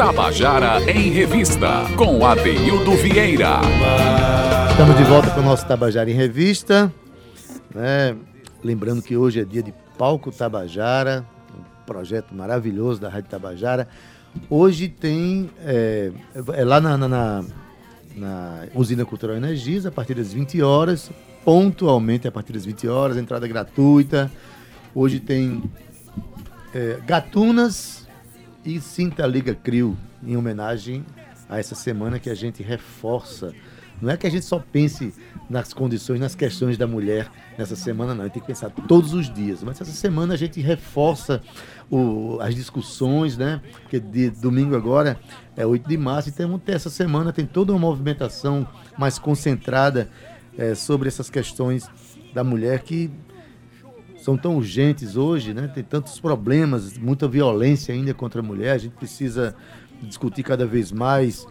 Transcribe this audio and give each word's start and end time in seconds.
Tabajara 0.00 0.80
em 0.90 1.10
Revista, 1.10 1.84
com 1.94 2.24
Adeildo 2.24 2.92
Vieira. 2.92 3.60
Estamos 4.70 4.96
de 4.96 5.04
volta 5.04 5.28
com 5.28 5.40
o 5.40 5.42
nosso 5.42 5.66
Tabajara 5.66 6.10
em 6.10 6.14
Revista. 6.14 6.90
Né? 7.74 8.16
Lembrando 8.64 9.02
que 9.02 9.14
hoje 9.14 9.40
é 9.40 9.44
dia 9.44 9.62
de 9.62 9.74
Palco 9.98 10.32
Tabajara, 10.32 11.22
um 11.54 11.84
projeto 11.84 12.34
maravilhoso 12.34 12.98
da 12.98 13.10
Rádio 13.10 13.28
Tabajara. 13.28 13.86
Hoje 14.48 14.88
tem, 14.88 15.50
é, 15.62 16.10
é 16.54 16.64
lá 16.64 16.80
na, 16.80 16.96
na, 16.96 17.44
na, 18.16 18.66
Usina 18.74 19.04
Cultural 19.04 19.36
Energias, 19.36 19.84
a 19.84 19.90
partir 19.90 20.14
das 20.14 20.32
20 20.32 20.62
horas, 20.62 21.10
pontualmente 21.44 22.26
a 22.26 22.32
partir 22.32 22.54
das 22.54 22.64
20 22.64 22.88
horas, 22.88 23.18
entrada 23.18 23.46
gratuita. 23.46 24.32
Hoje 24.94 25.20
tem 25.20 25.62
é, 26.74 26.98
Gatunas 27.06 27.99
e 28.64 28.80
Cinta 28.80 29.26
Liga 29.26 29.54
Crio, 29.54 29.96
em 30.22 30.36
homenagem 30.36 31.04
a 31.48 31.58
essa 31.58 31.74
semana 31.74 32.18
que 32.18 32.30
a 32.30 32.34
gente 32.34 32.62
reforça. 32.62 33.52
Não 34.00 34.10
é 34.10 34.16
que 34.16 34.26
a 34.26 34.30
gente 34.30 34.44
só 34.44 34.58
pense 34.58 35.12
nas 35.48 35.74
condições, 35.74 36.20
nas 36.20 36.34
questões 36.34 36.78
da 36.78 36.86
mulher 36.86 37.30
nessa 37.58 37.76
semana, 37.76 38.14
não. 38.14 38.22
A 38.22 38.24
gente 38.24 38.34
tem 38.34 38.40
que 38.42 38.46
pensar 38.46 38.70
todos 38.70 39.12
os 39.12 39.32
dias. 39.32 39.62
Mas 39.62 39.80
essa 39.80 39.90
semana 39.92 40.34
a 40.34 40.36
gente 40.36 40.60
reforça 40.60 41.42
o, 41.90 42.38
as 42.40 42.54
discussões, 42.54 43.36
né? 43.36 43.60
Porque 43.82 44.00
de 44.00 44.30
domingo 44.30 44.74
agora 44.74 45.20
é 45.56 45.66
8 45.66 45.86
de 45.86 45.98
março, 45.98 46.30
então 46.30 46.60
essa 46.66 46.88
semana, 46.88 47.32
tem 47.32 47.44
toda 47.44 47.72
uma 47.72 47.78
movimentação 47.78 48.66
mais 48.96 49.18
concentrada 49.18 50.08
é, 50.56 50.74
sobre 50.74 51.08
essas 51.08 51.28
questões 51.28 51.88
da 52.32 52.42
mulher 52.42 52.80
que 52.82 53.10
são 54.20 54.36
tão 54.36 54.56
urgentes 54.56 55.16
hoje, 55.16 55.54
né? 55.54 55.68
Tem 55.68 55.82
tantos 55.82 56.20
problemas, 56.20 56.96
muita 56.98 57.26
violência 57.26 57.94
ainda 57.94 58.12
contra 58.12 58.40
a 58.40 58.44
mulher. 58.44 58.72
A 58.72 58.78
gente 58.78 58.92
precisa 58.92 59.54
discutir 60.02 60.42
cada 60.42 60.66
vez 60.66 60.92
mais 60.92 61.46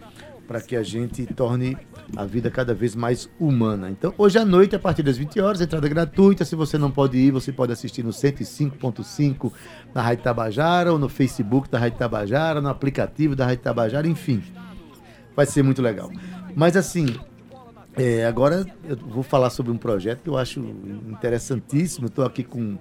para 0.46 0.60
que 0.60 0.74
a 0.74 0.82
gente 0.82 1.26
torne 1.26 1.76
a 2.16 2.24
vida 2.24 2.50
cada 2.50 2.74
vez 2.74 2.96
mais 2.96 3.30
humana. 3.38 3.88
Então, 3.88 4.12
hoje 4.18 4.38
à 4.38 4.44
noite, 4.44 4.74
a 4.74 4.80
partir 4.80 5.02
das 5.02 5.16
20 5.16 5.40
horas, 5.40 5.60
entrada 5.60 5.88
gratuita. 5.88 6.44
Se 6.44 6.56
você 6.56 6.76
não 6.76 6.90
pode 6.90 7.16
ir, 7.16 7.30
você 7.30 7.52
pode 7.52 7.72
assistir 7.72 8.02
no 8.02 8.10
105.5 8.10 9.52
na 9.94 10.02
Rádio 10.02 10.24
Tabajara, 10.24 10.92
ou 10.92 10.98
no 10.98 11.08
Facebook 11.08 11.70
da 11.70 11.78
Rádio 11.78 11.98
Tabajara, 11.98 12.60
no 12.60 12.68
aplicativo 12.68 13.36
da 13.36 13.46
Rádio 13.46 13.62
Tabajara, 13.62 14.08
enfim. 14.08 14.42
Vai 15.36 15.46
ser 15.46 15.62
muito 15.62 15.80
legal. 15.80 16.10
Mas 16.56 16.76
assim, 16.76 17.06
é, 17.96 18.24
agora 18.24 18.66
eu 18.88 18.96
vou 18.96 19.22
falar 19.22 19.50
sobre 19.50 19.72
um 19.72 19.76
projeto 19.76 20.22
que 20.22 20.28
eu 20.28 20.36
acho 20.36 20.60
interessantíssimo. 21.08 22.06
Estou 22.06 22.24
aqui 22.24 22.44
com 22.44 22.78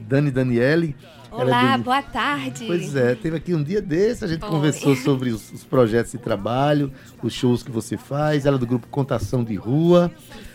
Dani 0.00 0.30
Daniele. 0.30 0.96
É 1.30 1.34
Olá, 1.34 1.74
é 1.74 1.78
do... 1.78 1.84
boa 1.84 2.02
tarde. 2.02 2.64
Pois 2.66 2.96
é, 2.96 3.14
teve 3.14 3.36
aqui 3.36 3.54
um 3.54 3.62
dia 3.62 3.82
desse, 3.82 4.24
a 4.24 4.28
gente 4.28 4.44
Oi. 4.44 4.50
conversou 4.50 4.96
sobre 4.96 5.30
os, 5.30 5.52
os, 5.52 5.64
projetos 5.64 6.12
de 6.12 6.18
trabalho, 6.18 6.92
os 7.22 7.32
shows 7.32 7.62
que 7.62 7.70
você 7.70 7.96
faz. 7.96 8.46
Ela 8.46 8.56
é 8.56 8.58
do 8.58 8.66
grupo 8.66 8.86
Contação 8.88 9.44
de 9.44 9.54
Rua, 9.54 10.10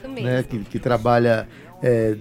né, 0.08 0.42
que, 0.44 0.60
que 0.60 0.80
trabalha, 0.80 1.48
é, 1.84 2.18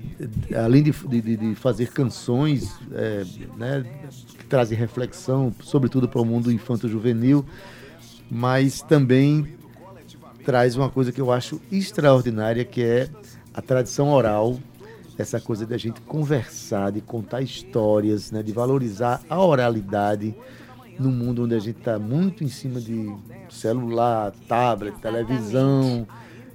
além 0.62 0.83
de, 0.83 0.92
de, 0.92 1.36
de, 1.36 1.55
fazer 1.55 1.89
canções, 1.89 2.77
é, 2.92 3.25
né, 3.56 3.84
que 4.39 4.45
trazem 4.45 4.77
reflexão, 4.77 5.55
sobretudo 5.62 6.08
para 6.08 6.20
o 6.20 6.25
mundo 6.25 6.53
infanto-juvenil, 6.53 7.45
mas 8.31 8.83
também 8.83 9.59
traz 10.44 10.77
uma 10.77 10.91
coisa 10.91 11.12
que 11.12 11.20
eu 11.20 11.33
acho 11.33 11.60
extraordinária, 11.70 12.64
que 12.64 12.83
é 12.83 13.08
a 13.52 13.60
tradição 13.60 14.10
oral 14.10 14.58
essa 15.19 15.38
coisa 15.41 15.66
da 15.66 15.77
gente 15.77 16.00
conversar, 16.00 16.91
de 16.92 17.00
contar 17.00 17.42
histórias, 17.42 18.30
né, 18.30 18.42
de 18.42 18.52
valorizar 18.52 19.20
a 19.28 19.38
oralidade 19.38 20.34
num 20.98 21.11
mundo 21.11 21.44
onde 21.44 21.55
a 21.55 21.58
gente 21.58 21.78
está 21.78 21.98
muito 21.98 22.42
em 22.44 22.48
cima 22.48 22.80
de 22.80 23.14
celular, 23.48 24.33
tablet, 24.46 24.98
televisão, 24.98 26.06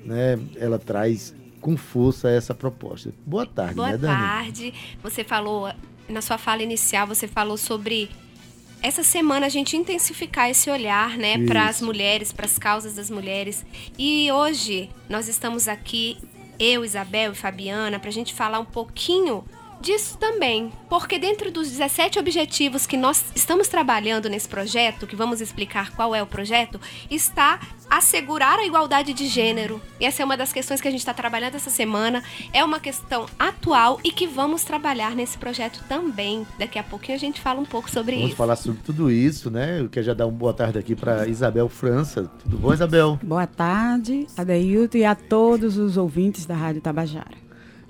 né? 0.06 0.40
Ela 0.56 0.78
traz 0.78 1.34
com 1.60 1.76
força 1.76 2.30
essa 2.30 2.54
proposta. 2.54 3.12
Boa 3.26 3.46
tarde, 3.46 3.76
Boa 3.76 3.92
né, 3.92 3.98
Dani? 3.98 4.16
Boa 4.16 4.28
tarde. 4.28 4.74
Você 5.02 5.24
falou 5.24 5.72
na 6.08 6.22
sua 6.22 6.38
fala 6.38 6.62
inicial, 6.62 7.08
você 7.08 7.28
falou 7.28 7.58
sobre 7.58 8.10
essa 8.82 9.04
semana 9.04 9.46
a 9.46 9.50
gente 9.50 9.76
intensificar 9.76 10.50
esse 10.50 10.70
olhar, 10.70 11.18
né, 11.18 11.44
para 11.46 11.68
as 11.68 11.82
mulheres, 11.82 12.32
para 12.32 12.46
as 12.46 12.58
causas 12.58 12.96
das 12.96 13.10
mulheres. 13.10 13.66
E 13.98 14.32
hoje 14.32 14.90
nós 15.10 15.28
estamos 15.28 15.68
aqui 15.68 16.18
eu, 16.60 16.86
Isabel 16.86 17.34
e 17.34 17.36
Fabiana, 17.36 18.00
para 18.00 18.10
a 18.10 18.14
gente 18.14 18.34
falar 18.34 18.60
um 18.60 18.66
pouquinho 18.66 19.44
disso 19.82 20.18
também, 20.18 20.72
porque 20.90 21.20
dentro 21.20 21.52
dos 21.52 21.70
17 21.70 22.20
objetivos 22.20 22.86
que 22.86 22.98
nós 22.98 23.24
estamos 23.36 23.68
trabalhando 23.68 24.30
nesse 24.30 24.48
projeto, 24.48 25.08
que 25.08 25.16
vamos 25.16 25.42
explicar 25.42 25.92
qual 25.96 26.14
é 26.16 26.22
o 26.22 26.28
projeto, 26.28 26.80
está 27.10 27.60
assegurar 27.90 28.60
a 28.60 28.66
igualdade 28.66 29.14
de 29.14 29.28
gênero. 29.28 29.82
E 30.00 30.06
essa 30.06 30.22
é 30.22 30.26
uma 30.26 30.36
das 30.36 30.52
questões 30.52 30.82
que 30.82 30.88
a 30.88 30.92
gente 30.92 31.02
está 31.02 31.14
trabalhando 31.14 31.56
essa 31.56 31.70
semana, 31.70 32.24
é 32.52 32.64
uma 32.64 32.80
questão 32.80 33.26
atual 33.38 34.00
e 34.04 34.12
que 34.12 34.28
vamos 34.28 34.64
trabalhar 34.64 35.16
nesse 35.16 35.38
projeto 35.38 35.84
também. 35.88 36.46
Daqui 36.58 36.80
a 36.80 36.84
pouquinho 36.84 37.16
a 37.16 37.20
gente 37.20 37.40
fala 37.40 37.60
um 37.60 37.66
pouco 37.66 37.90
sobre 37.90 38.16
vamos 38.16 38.32
isso. 38.32 38.38
Vamos 38.38 38.38
falar 38.38 38.56
sobre 38.56 38.82
tudo 38.84 39.12
isso, 39.12 39.50
né? 39.50 39.80
Eu 39.80 39.90
quero 39.90 40.06
já 40.06 40.14
dar 40.14 40.26
uma 40.26 40.38
boa 40.38 40.54
tarde 40.54 40.78
aqui 40.78 40.96
para 40.96 41.28
Isabel 41.28 41.70
França. 41.70 42.30
Tudo 42.44 42.58
bom, 42.58 42.74
Isabel? 42.74 43.20
Boa 43.24 43.48
tarde, 43.48 44.28
Adeilton 44.38 44.98
e 44.98 45.06
a 45.06 45.16
todos 45.16 45.78
os 45.78 45.98
ouvintes 45.98 46.46
da 46.46 46.56
Rádio 46.56 46.82
Tabajara. 46.82 47.45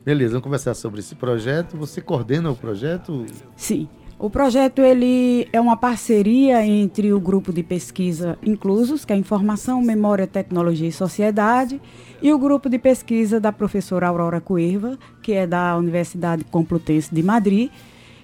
Beleza, 0.05 0.33
vamos 0.33 0.43
conversar 0.43 0.75
sobre 0.75 0.99
esse 0.99 1.15
projeto. 1.15 1.75
Você 1.77 1.99
coordena 1.99 2.51
o 2.51 2.55
projeto? 2.55 3.25
Sim. 3.55 3.89
O 4.19 4.29
projeto 4.29 4.83
ele 4.83 5.47
é 5.51 5.59
uma 5.59 5.75
parceria 5.75 6.63
entre 6.63 7.11
o 7.11 7.19
grupo 7.19 7.51
de 7.51 7.63
pesquisa 7.63 8.37
Inclusos, 8.45 9.03
que 9.03 9.11
é 9.11 9.15
Informação, 9.15 9.81
Memória, 9.81 10.27
Tecnologia 10.27 10.87
e 10.87 10.91
Sociedade, 10.91 11.81
e 12.21 12.31
o 12.31 12.37
grupo 12.37 12.69
de 12.69 12.77
pesquisa 12.77 13.39
da 13.39 13.51
professora 13.51 14.07
Aurora 14.07 14.39
Coerva, 14.39 14.95
que 15.23 15.33
é 15.33 15.47
da 15.47 15.75
Universidade 15.75 16.43
Complutense 16.43 17.13
de 17.13 17.23
Madrid. 17.23 17.71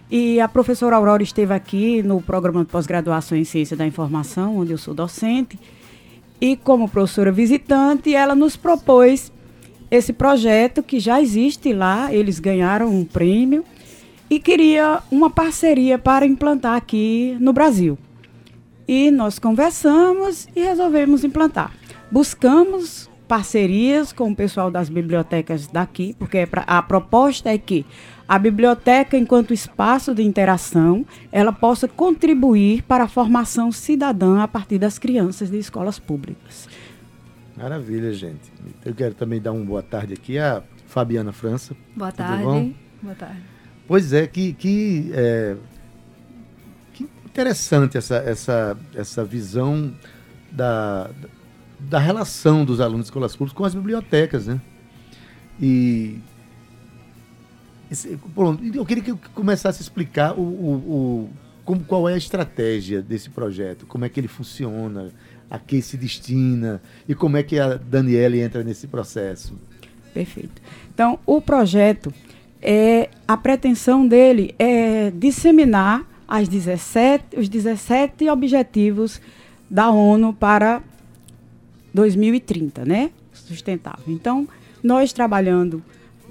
E 0.10 0.40
a 0.40 0.48
professora 0.48 0.96
Aurora 0.96 1.24
esteve 1.24 1.52
aqui 1.52 2.04
no 2.04 2.22
programa 2.22 2.64
de 2.64 2.70
pós-graduação 2.70 3.36
em 3.36 3.44
Ciência 3.44 3.76
da 3.76 3.88
Informação, 3.88 4.60
onde 4.60 4.72
eu 4.72 4.78
sou 4.78 4.94
docente. 4.94 5.60
E 6.40 6.56
como 6.56 6.88
professora 6.88 7.32
visitante, 7.32 8.14
ela 8.14 8.36
nos 8.36 8.56
propôs 8.56 9.32
esse 9.92 10.14
projeto 10.14 10.82
que 10.82 11.00
já 11.00 11.22
existe 11.22 11.74
lá, 11.74 12.14
eles 12.14 12.40
ganharam 12.40 12.88
um 12.88 13.04
prêmio 13.04 13.66
e 14.30 14.40
queria 14.40 15.02
uma 15.12 15.30
parceria 15.30 16.00
para 16.00 16.26
implantar 16.26 16.78
aqui 16.78 17.36
no 17.42 17.52
Brasil. 17.52 17.98
E 18.88 19.12
nós 19.12 19.38
conversamos 19.38 20.48
e 20.56 20.62
resolvemos 20.62 21.26
implantar. 21.26 21.74
Buscamos 22.10 23.10
parcerias 23.28 24.12
com 24.12 24.32
o 24.32 24.36
pessoal 24.36 24.72
das 24.72 24.90
bibliotecas 24.90 25.68
daqui, 25.68 26.16
porque 26.18 26.48
a 26.68 26.82
proposta 26.82 27.50
é 27.50 27.58
que 27.58 27.86
a 28.28 28.40
biblioteca, 28.40 29.18
enquanto 29.18 29.54
espaço 29.54 30.16
de 30.16 30.24
interação, 30.24 31.06
ela 31.34 31.52
possa 31.52 31.86
contribuir 31.86 32.82
para 32.84 33.04
a 33.04 33.08
formação 33.10 33.72
cidadã 33.74 34.42
a 34.42 34.48
partir 34.48 34.78
das 34.78 34.98
crianças 34.98 35.52
de 35.52 35.58
escolas 35.58 36.00
públicas. 36.00 36.70
Maravilha, 37.62 38.12
gente. 38.12 38.52
Eu 38.84 38.96
quero 38.96 39.14
também 39.14 39.40
dar 39.40 39.52
uma 39.52 39.64
boa 39.64 39.84
tarde 39.84 40.14
aqui 40.14 40.40
a 40.40 40.64
Fabiana 40.88 41.32
França. 41.32 41.76
Boa 41.96 42.12
tarde. 42.12 42.44
Bom? 42.44 42.74
Boa 43.04 43.14
tarde. 43.14 43.40
Pois 43.88 44.14
é, 44.14 44.26
que, 44.26 44.54
que, 44.54 45.12
é, 45.14 45.56
que 46.92 47.04
interessante 47.26 47.98
essa, 47.98 48.16
essa, 48.16 48.78
essa 48.96 49.24
visão 49.24 49.94
da, 50.52 51.12
da 51.80 52.00
relação 52.00 52.66
dos 52.66 52.82
alunos 52.82 53.06
de 53.06 53.10
escolas 53.10 53.36
públicas 53.36 53.56
com 53.56 53.64
as 53.64 53.76
bibliotecas, 53.76 54.48
né? 54.48 54.60
E 55.60 56.20
eu 58.74 58.86
queria 58.86 59.04
que 59.04 59.12
eu 59.12 59.20
começasse 59.36 59.82
a 59.82 59.84
explicar 59.84 60.34
o, 60.34 60.42
o, 60.42 60.74
o 60.74 61.30
como, 61.64 61.84
qual 61.84 62.10
é 62.10 62.14
a 62.14 62.18
estratégia 62.18 63.02
desse 63.02 63.30
projeto, 63.30 63.86
como 63.86 64.04
é 64.04 64.10
que 64.10 64.20
ele 64.20 64.28
funciona, 64.28 65.12
a 65.52 65.60
que 65.60 65.82
se 65.82 65.98
destina 65.98 66.82
e 67.08 67.14
como 67.14 67.36
é 67.36 67.44
que 67.44 67.60
a 67.60 67.76
Daniele 67.76 68.40
entra 68.40 68.64
nesse 68.64 68.88
processo. 68.88 69.54
Perfeito. 70.14 70.62
Então, 70.94 71.20
o 71.26 71.42
projeto, 71.42 72.14
é, 72.62 73.10
a 73.28 73.36
pretensão 73.36 74.08
dele 74.08 74.56
é 74.58 75.12
disseminar 75.12 76.06
as 76.26 76.48
17, 76.48 77.38
os 77.38 77.50
17 77.50 78.30
objetivos 78.30 79.22
da 79.70 79.90
ONU 79.90 80.34
para 80.34 80.82
2030, 81.94 82.86
né? 82.86 83.12
Sustentável. 83.34 84.06
Então, 84.08 84.48
nós 84.82 85.12
trabalhando, 85.12 85.84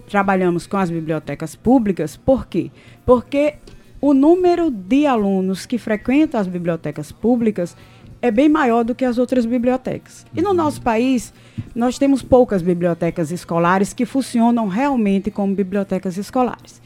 trabalhamos 0.09 0.67
com 0.67 0.79
as 0.79 0.91
bibliotecas 0.91 1.55
públicas, 1.55 2.17
por 2.17 2.47
quê? 2.47 2.71
Porque 3.05 3.57
o 4.01 4.15
número 4.15 4.71
de 4.71 5.05
alunos 5.05 5.67
que 5.67 5.77
frequentam 5.77 6.41
as 6.41 6.47
bibliotecas 6.47 7.13
públicas 7.13 7.77
é 8.23 8.31
bem 8.31 8.49
maior 8.49 8.85
do 8.85 8.95
que 8.95 9.05
as 9.05 9.19
outras 9.19 9.47
bibliotecas. 9.47 10.27
E 10.37 10.43
no 10.43 10.53
nosso 10.53 10.83
país, 10.83 11.33
nós 11.75 11.99
temos 11.99 12.23
poucas 12.23 12.63
bibliotecas 12.63 13.31
escolares 13.31 13.93
que 13.93 14.05
funcionam 14.05 14.69
realmente 14.69 15.31
como 15.31 15.55
bibliotecas 15.55 16.17
escolares. 16.17 16.81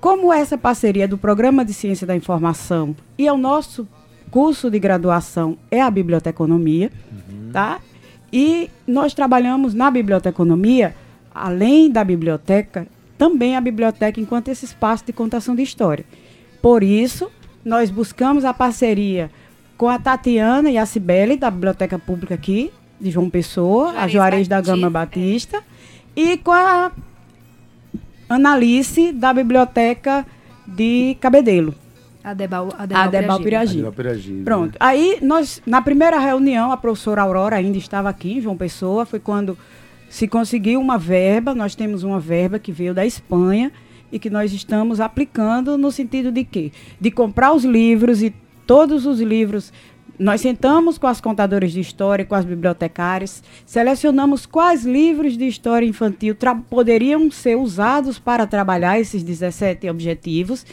Como 0.00 0.32
essa 0.32 0.58
parceria 0.58 1.08
do 1.08 1.16
Programa 1.16 1.64
de 1.64 1.72
Ciência 1.72 2.06
da 2.06 2.14
Informação 2.14 2.94
e 3.16 3.30
o 3.30 3.38
nosso 3.38 3.88
curso 4.30 4.70
de 4.70 4.78
graduação 4.78 5.56
é 5.70 5.80
a 5.80 5.90
biblioteconomia, 5.90 6.90
uhum. 7.10 7.50
tá? 7.52 7.80
E 8.32 8.68
nós 8.86 9.14
trabalhamos 9.14 9.72
na 9.72 9.90
biblioteconomia, 9.90 10.94
além 11.34 11.90
da 11.90 12.04
biblioteca, 12.04 12.86
também 13.16 13.56
a 13.56 13.60
biblioteca 13.60 14.20
enquanto 14.20 14.48
esse 14.48 14.64
espaço 14.64 15.06
de 15.06 15.12
contação 15.12 15.54
de 15.54 15.62
história. 15.62 16.04
Por 16.60 16.82
isso, 16.82 17.30
nós 17.64 17.90
buscamos 17.90 18.44
a 18.44 18.52
parceria 18.52 19.30
com 19.76 19.88
a 19.88 19.98
Tatiana 19.98 20.70
e 20.70 20.78
a 20.78 20.86
Cibele, 20.86 21.36
da 21.36 21.50
Biblioteca 21.50 21.98
Pública 21.98 22.34
aqui, 22.34 22.70
de 23.00 23.10
João 23.10 23.28
Pessoa, 23.28 23.90
Juarez 23.90 24.04
a 24.04 24.08
Juarez 24.08 24.48
da 24.48 24.60
Gama 24.60 24.88
Batista, 24.88 25.62
e 26.14 26.36
com 26.38 26.52
a 26.52 26.92
Analice, 28.28 29.12
da 29.12 29.32
Biblioteca 29.32 30.24
de 30.66 31.16
Cabedelo. 31.20 31.74
Adebal, 32.22 32.70
Adebal, 32.78 33.02
Adebal 33.02 33.40
Piragi. 33.40 33.84
Piragi. 33.94 34.42
Pronto. 34.44 34.76
Aí, 34.80 35.18
nós, 35.20 35.60
na 35.66 35.82
primeira 35.82 36.18
reunião, 36.18 36.72
a 36.72 36.76
professora 36.76 37.20
Aurora 37.20 37.56
ainda 37.56 37.76
estava 37.76 38.08
aqui, 38.08 38.38
em 38.38 38.40
João 38.40 38.56
Pessoa, 38.56 39.04
foi 39.04 39.20
quando 39.20 39.58
se 40.08 40.26
conseguiu 40.26 40.80
uma 40.80 40.96
verba, 40.96 41.54
nós 41.54 41.74
temos 41.74 42.02
uma 42.02 42.18
verba 42.18 42.58
que 42.58 42.72
veio 42.72 42.94
da 42.94 43.04
Espanha 43.04 43.70
e 44.10 44.18
que 44.18 44.30
nós 44.30 44.52
estamos 44.52 45.00
aplicando 45.00 45.76
no 45.76 45.90
sentido 45.90 46.30
de 46.30 46.44
quê? 46.44 46.72
De 47.00 47.10
comprar 47.10 47.52
os 47.52 47.64
livros 47.64 48.22
e 48.22 48.32
todos 48.66 49.06
os 49.06 49.20
livros 49.20 49.72
nós 50.18 50.40
sentamos 50.40 50.96
com 50.96 51.08
as 51.08 51.20
contadoras 51.20 51.72
de 51.72 51.80
história, 51.80 52.24
com 52.24 52.36
as 52.36 52.44
bibliotecárias, 52.44 53.42
selecionamos 53.66 54.46
quais 54.46 54.84
livros 54.84 55.36
de 55.36 55.46
história 55.46 55.86
infantil 55.86 56.36
poderiam 56.70 57.28
ser 57.32 57.56
usados 57.56 58.18
para 58.18 58.46
trabalhar 58.46 59.00
esses 59.00 59.24
17 59.24 59.90
objetivos. 59.90 60.64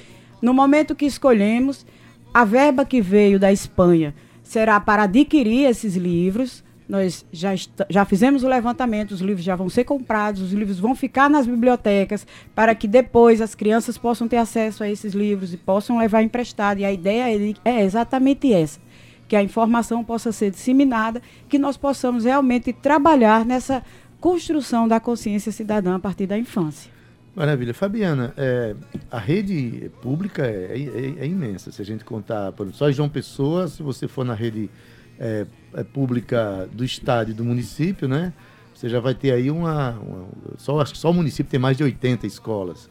No 0.41 0.53
momento 0.53 0.93
que 0.93 1.05
escolhemos, 1.05 1.87
a 2.31 2.45
verba 2.45 2.85
que 2.85 3.01
veio 3.01 3.39
da 3.39 3.51
Espanha 3.51 4.13
será 4.43 4.79
para 4.79 5.03
adquirir 5.03 5.65
esses 5.65 5.95
livros. 5.95 6.63
Nós 6.91 7.25
já, 7.31 7.51
já 7.89 8.03
fizemos 8.03 8.43
o 8.43 8.49
levantamento, 8.49 9.11
os 9.11 9.21
livros 9.21 9.45
já 9.45 9.55
vão 9.55 9.69
ser 9.69 9.85
comprados, 9.85 10.41
os 10.41 10.51
livros 10.51 10.77
vão 10.77 10.93
ficar 10.93 11.29
nas 11.29 11.47
bibliotecas 11.47 12.27
para 12.53 12.75
que 12.75 12.85
depois 12.85 13.39
as 13.39 13.55
crianças 13.55 13.97
possam 13.97 14.27
ter 14.27 14.35
acesso 14.35 14.83
a 14.83 14.89
esses 14.89 15.13
livros 15.13 15.53
e 15.53 15.57
possam 15.57 15.97
levar 15.97 16.21
emprestado. 16.21 16.79
E 16.79 16.83
a 16.83 16.91
ideia 16.91 17.33
é, 17.33 17.53
é 17.63 17.81
exatamente 17.85 18.51
essa 18.51 18.77
que 19.25 19.37
a 19.37 19.41
informação 19.41 20.03
possa 20.03 20.33
ser 20.33 20.51
disseminada, 20.51 21.21
que 21.47 21.57
nós 21.57 21.77
possamos 21.77 22.25
realmente 22.25 22.73
trabalhar 22.73 23.45
nessa 23.45 23.81
construção 24.19 24.85
da 24.85 24.99
consciência 24.99 25.49
cidadã 25.49 25.95
a 25.95 25.99
partir 25.99 26.27
da 26.27 26.37
infância. 26.37 26.91
Maravilha. 27.33 27.73
Fabiana, 27.73 28.33
é, 28.35 28.75
a 29.09 29.17
rede 29.17 29.89
pública 30.01 30.45
é, 30.45 30.73
é, 30.77 31.23
é, 31.23 31.25
imensa. 31.25 31.71
Se 31.71 31.81
a 31.81 31.85
gente 31.85 32.03
contar, 32.03 32.51
por 32.51 32.63
exemplo, 32.63 32.77
só 32.77 32.91
João 32.91 33.07
Pessoa, 33.07 33.69
se 33.69 33.81
você 33.81 34.09
for 34.09 34.25
na 34.25 34.33
rede 34.33 34.69
é, 35.17 35.45
pública 35.93 36.69
do 36.71 36.83
estado 36.83 37.31
e 37.31 37.33
do 37.33 37.43
município, 37.43 38.07
né? 38.07 38.33
Você 38.73 38.89
já 38.89 38.99
vai 38.99 39.13
ter 39.13 39.31
aí 39.31 39.51
uma. 39.51 39.91
uma 39.91 40.27
só, 40.57 40.79
acho 40.79 40.93
que 40.93 40.99
só 40.99 41.11
o 41.11 41.13
município 41.13 41.49
tem 41.49 41.59
mais 41.59 41.77
de 41.77 41.83
80 41.83 42.25
escolas. 42.25 42.89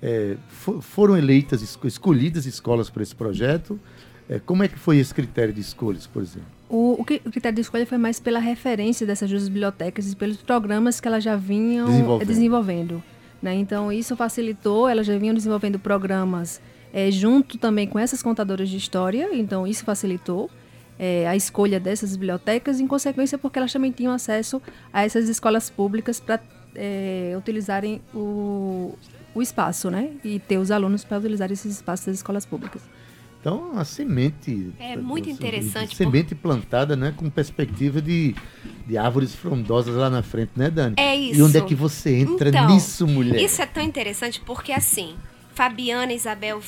É, 0.00 0.36
for, 0.48 0.80
foram 0.80 1.16
eleitas, 1.16 1.62
escolhidas 1.84 2.46
escolas 2.46 2.88
para 2.88 3.02
esse 3.02 3.14
projeto. 3.14 3.78
É, 4.28 4.38
como 4.38 4.62
é 4.62 4.68
que 4.68 4.78
foi 4.78 4.98
esse 4.98 5.14
critério 5.14 5.52
de 5.52 5.60
escolhas, 5.60 6.06
por 6.06 6.22
exemplo? 6.22 6.48
O, 6.68 7.00
o, 7.00 7.04
critério 7.04 7.54
de 7.54 7.60
escolha 7.60 7.86
foi 7.86 7.98
mais 7.98 8.18
pela 8.18 8.40
referência 8.40 9.06
dessas 9.06 9.30
duas 9.30 9.48
bibliotecas 9.48 10.12
e 10.12 10.16
pelos 10.16 10.38
programas 10.38 11.00
que 11.00 11.06
elas 11.06 11.22
já 11.22 11.36
vinham 11.36 11.86
desenvolvendo. 11.86 12.28
desenvolvendo 12.28 13.02
né? 13.40 13.54
Então, 13.54 13.92
isso 13.92 14.16
facilitou, 14.16 14.88
elas 14.88 15.06
já 15.06 15.16
vinham 15.16 15.34
desenvolvendo 15.34 15.78
programas 15.78 16.60
é, 16.92 17.10
junto 17.10 17.58
também 17.58 17.86
com 17.86 17.98
essas 17.98 18.22
contadoras 18.22 18.68
de 18.68 18.76
história, 18.76 19.28
então 19.32 19.66
isso 19.66 19.84
facilitou 19.84 20.50
é, 20.98 21.26
a 21.28 21.36
escolha 21.36 21.78
dessas 21.78 22.12
bibliotecas, 22.12 22.80
em 22.80 22.86
consequência, 22.86 23.36
porque 23.38 23.58
elas 23.58 23.72
também 23.72 23.92
tinham 23.92 24.12
acesso 24.12 24.60
a 24.92 25.04
essas 25.04 25.28
escolas 25.28 25.68
públicas 25.68 26.20
para 26.20 26.40
é, 26.74 27.34
utilizarem 27.36 28.00
o, 28.14 28.94
o 29.34 29.42
espaço, 29.42 29.90
né? 29.90 30.10
E 30.24 30.38
ter 30.38 30.58
os 30.58 30.70
alunos 30.70 31.04
para 31.04 31.18
utilizar 31.18 31.50
esses 31.50 31.72
espaços 31.72 32.06
das 32.06 32.16
escolas 32.16 32.46
públicas. 32.46 32.82
Então, 33.40 33.78
a 33.78 33.84
semente. 33.84 34.72
É 34.76 34.96
muito 34.96 35.30
interessante. 35.30 35.94
Semente 35.94 36.34
por... 36.34 36.42
plantada, 36.42 36.96
né? 36.96 37.14
Com 37.16 37.30
perspectiva 37.30 38.02
de, 38.02 38.34
de 38.86 38.98
árvores 38.98 39.34
frondosas 39.34 39.94
lá 39.94 40.10
na 40.10 40.20
frente, 40.20 40.50
né, 40.56 40.68
Dani? 40.68 40.96
É 40.98 41.14
isso. 41.14 41.38
E 41.38 41.42
onde 41.42 41.56
é 41.56 41.60
que 41.60 41.74
você 41.74 42.16
entra 42.16 42.48
então, 42.48 42.66
nisso, 42.66 43.06
mulher? 43.06 43.40
Isso 43.40 43.62
é 43.62 43.66
tão 43.66 43.84
interessante 43.84 44.40
porque, 44.40 44.72
assim, 44.72 45.14
Fabiana 45.54 46.12
e 46.12 46.16
Isabel 46.16 46.60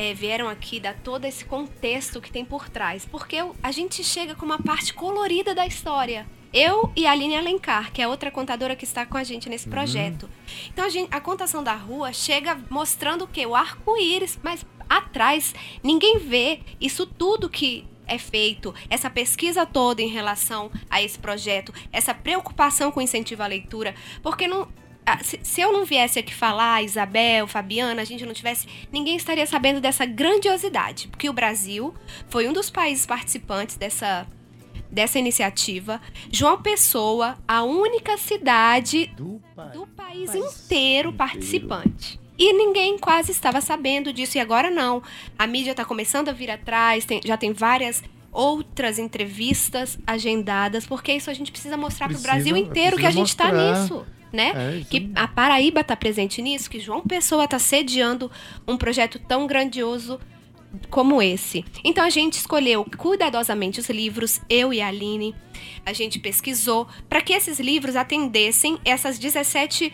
é, 0.00 0.14
vieram 0.14 0.48
aqui 0.48 0.80
dar 0.80 0.94
todo 0.94 1.26
esse 1.26 1.44
contexto 1.44 2.22
que 2.22 2.32
tem 2.32 2.42
por 2.42 2.70
trás. 2.70 3.04
Porque 3.04 3.36
a 3.62 3.70
gente 3.70 4.02
chega 4.02 4.34
com 4.34 4.46
uma 4.46 4.58
parte 4.58 4.94
colorida 4.94 5.54
da 5.54 5.66
história. 5.66 6.26
Eu 6.54 6.90
e 6.96 7.06
a 7.06 7.12
Aline 7.12 7.36
Alencar, 7.36 7.92
que 7.92 8.00
é 8.00 8.08
outra 8.08 8.30
contadora 8.30 8.74
que 8.74 8.84
está 8.84 9.04
com 9.04 9.18
a 9.18 9.22
gente 9.22 9.50
nesse 9.50 9.66
uhum. 9.66 9.72
projeto. 9.72 10.22
Uhum. 10.22 10.68
Então 10.72 10.86
a, 10.86 10.88
gente, 10.88 11.14
a 11.14 11.20
contação 11.20 11.62
da 11.62 11.74
rua 11.74 12.14
chega 12.14 12.58
mostrando 12.70 13.24
o 13.24 13.28
quê? 13.28 13.44
O 13.44 13.54
arco-íris, 13.54 14.38
mas 14.42 14.64
atrás 14.88 15.54
ninguém 15.82 16.18
vê 16.18 16.60
isso 16.80 17.04
tudo 17.04 17.50
que 17.50 17.86
é 18.06 18.16
feito, 18.16 18.74
essa 18.88 19.10
pesquisa 19.10 19.66
toda 19.66 20.00
em 20.00 20.08
relação 20.08 20.72
a 20.88 21.00
esse 21.02 21.18
projeto, 21.18 21.74
essa 21.92 22.14
preocupação 22.14 22.90
com 22.90 23.02
incentivo 23.02 23.42
à 23.42 23.46
leitura, 23.46 23.94
porque 24.20 24.48
não, 24.48 24.66
se 25.22 25.60
eu 25.60 25.72
não 25.72 25.84
viesse 25.84 26.18
aqui 26.18 26.34
falar, 26.34 26.82
Isabel, 26.82 27.46
Fabiana, 27.46 28.02
a 28.02 28.04
gente 28.04 28.24
não 28.24 28.32
tivesse, 28.32 28.66
ninguém 28.92 29.16
estaria 29.16 29.46
sabendo 29.46 29.80
dessa 29.80 30.06
grandiosidade, 30.06 31.08
porque 31.08 31.28
o 31.28 31.32
Brasil 31.32 31.94
foi 32.28 32.48
um 32.48 32.52
dos 32.52 32.70
países 32.70 33.06
participantes 33.06 33.76
dessa 33.76 34.26
dessa 34.90 35.20
iniciativa. 35.20 36.00
João 36.32 36.60
Pessoa, 36.60 37.38
a 37.46 37.62
única 37.62 38.16
cidade 38.18 39.06
do, 39.16 39.40
do 39.72 39.86
país, 39.86 40.30
país 40.30 40.34
inteiro 40.34 41.12
participante. 41.12 42.18
E 42.36 42.52
ninguém 42.52 42.98
quase 42.98 43.30
estava 43.30 43.60
sabendo 43.60 44.12
disso, 44.12 44.36
e 44.36 44.40
agora 44.40 44.70
não. 44.70 45.02
A 45.38 45.46
mídia 45.46 45.72
está 45.72 45.84
começando 45.84 46.28
a 46.28 46.32
vir 46.32 46.50
atrás, 46.50 47.04
tem, 47.04 47.20
já 47.24 47.36
tem 47.36 47.52
várias 47.52 48.02
outras 48.32 48.98
entrevistas 48.98 49.98
agendadas, 50.06 50.86
porque 50.86 51.12
isso 51.12 51.30
a 51.30 51.34
gente 51.34 51.52
precisa 51.52 51.76
mostrar 51.76 52.08
para 52.08 52.18
o 52.18 52.22
Brasil 52.22 52.56
inteiro 52.56 52.96
que 52.96 53.06
a 53.06 53.10
gente 53.10 53.28
está 53.28 53.52
nisso. 53.52 54.06
Né? 54.32 54.52
É, 54.54 54.84
que 54.88 55.10
a 55.14 55.26
Paraíba 55.26 55.80
está 55.80 55.96
presente 55.96 56.40
nisso, 56.40 56.70
que 56.70 56.78
João 56.78 57.02
Pessoa 57.02 57.44
está 57.44 57.58
sediando 57.58 58.30
um 58.66 58.76
projeto 58.76 59.18
tão 59.18 59.46
grandioso 59.46 60.20
como 60.88 61.20
esse. 61.20 61.64
Então 61.82 62.04
a 62.04 62.10
gente 62.10 62.34
escolheu 62.34 62.86
cuidadosamente 62.96 63.80
os 63.80 63.90
livros, 63.90 64.40
eu 64.48 64.72
e 64.72 64.80
a 64.80 64.86
Aline. 64.86 65.34
A 65.84 65.92
gente 65.92 66.20
pesquisou 66.20 66.86
para 67.08 67.20
que 67.20 67.32
esses 67.32 67.58
livros 67.58 67.96
atendessem 67.96 68.78
essas 68.84 69.18
17 69.18 69.92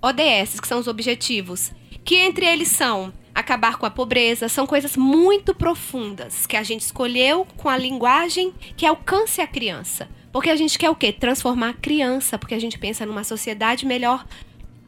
ODS, 0.00 0.60
que 0.60 0.68
são 0.68 0.78
os 0.78 0.86
objetivos 0.86 1.72
que 2.04 2.16
entre 2.16 2.44
eles 2.44 2.68
são 2.68 3.12
acabar 3.34 3.78
com 3.78 3.86
a 3.86 3.90
pobreza, 3.90 4.48
são 4.48 4.66
coisas 4.66 4.96
muito 4.96 5.54
profundas 5.54 6.46
que 6.46 6.56
a 6.56 6.62
gente 6.62 6.82
escolheu 6.82 7.46
com 7.56 7.68
a 7.68 7.76
linguagem 7.76 8.52
que 8.76 8.86
alcance 8.86 9.40
a 9.40 9.46
criança. 9.46 10.08
Porque 10.34 10.50
a 10.50 10.56
gente 10.56 10.76
quer 10.76 10.90
o 10.90 10.96
quê? 10.96 11.12
Transformar 11.12 11.68
a 11.68 11.74
criança, 11.74 12.36
porque 12.36 12.56
a 12.56 12.58
gente 12.58 12.76
pensa 12.76 13.06
numa 13.06 13.22
sociedade 13.22 13.86
melhor 13.86 14.26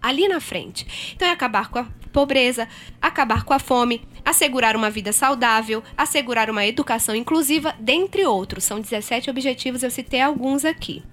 ali 0.03 0.27
na 0.27 0.41
frente. 0.41 1.15
Então 1.15 1.29
é 1.29 1.31
acabar 1.31 1.71
com 1.71 1.79
a 1.79 1.87
pobreza, 2.13 2.67
acabar 3.01 3.45
com 3.45 3.55
a 3.55 3.61
fome, 3.61 4.03
assegurar 4.25 4.75
uma 4.75 4.91
vida 4.91 5.13
saudável, 5.13 5.85
assegurar 5.97 6.51
uma 6.51 6.67
educação 6.67 7.15
inclusiva, 7.15 7.77
dentre 7.79 8.27
outros. 8.27 8.65
São 8.65 8.81
17 8.81 9.31
objetivos, 9.31 9.85
eu 9.85 9.91
citei 9.91 10.21
alguns 10.21 10.65
aqui. 10.65 11.05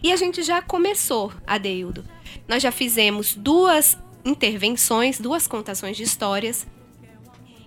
E 0.00 0.12
a 0.12 0.16
gente 0.16 0.40
já 0.44 0.62
começou, 0.62 1.32
Adeildo. 1.44 2.04
Nós 2.46 2.62
já 2.62 2.70
fizemos 2.70 3.34
duas 3.34 3.98
intervenções, 4.24 5.18
duas 5.18 5.48
contações 5.48 5.96
de 5.96 6.04
histórias. 6.04 6.64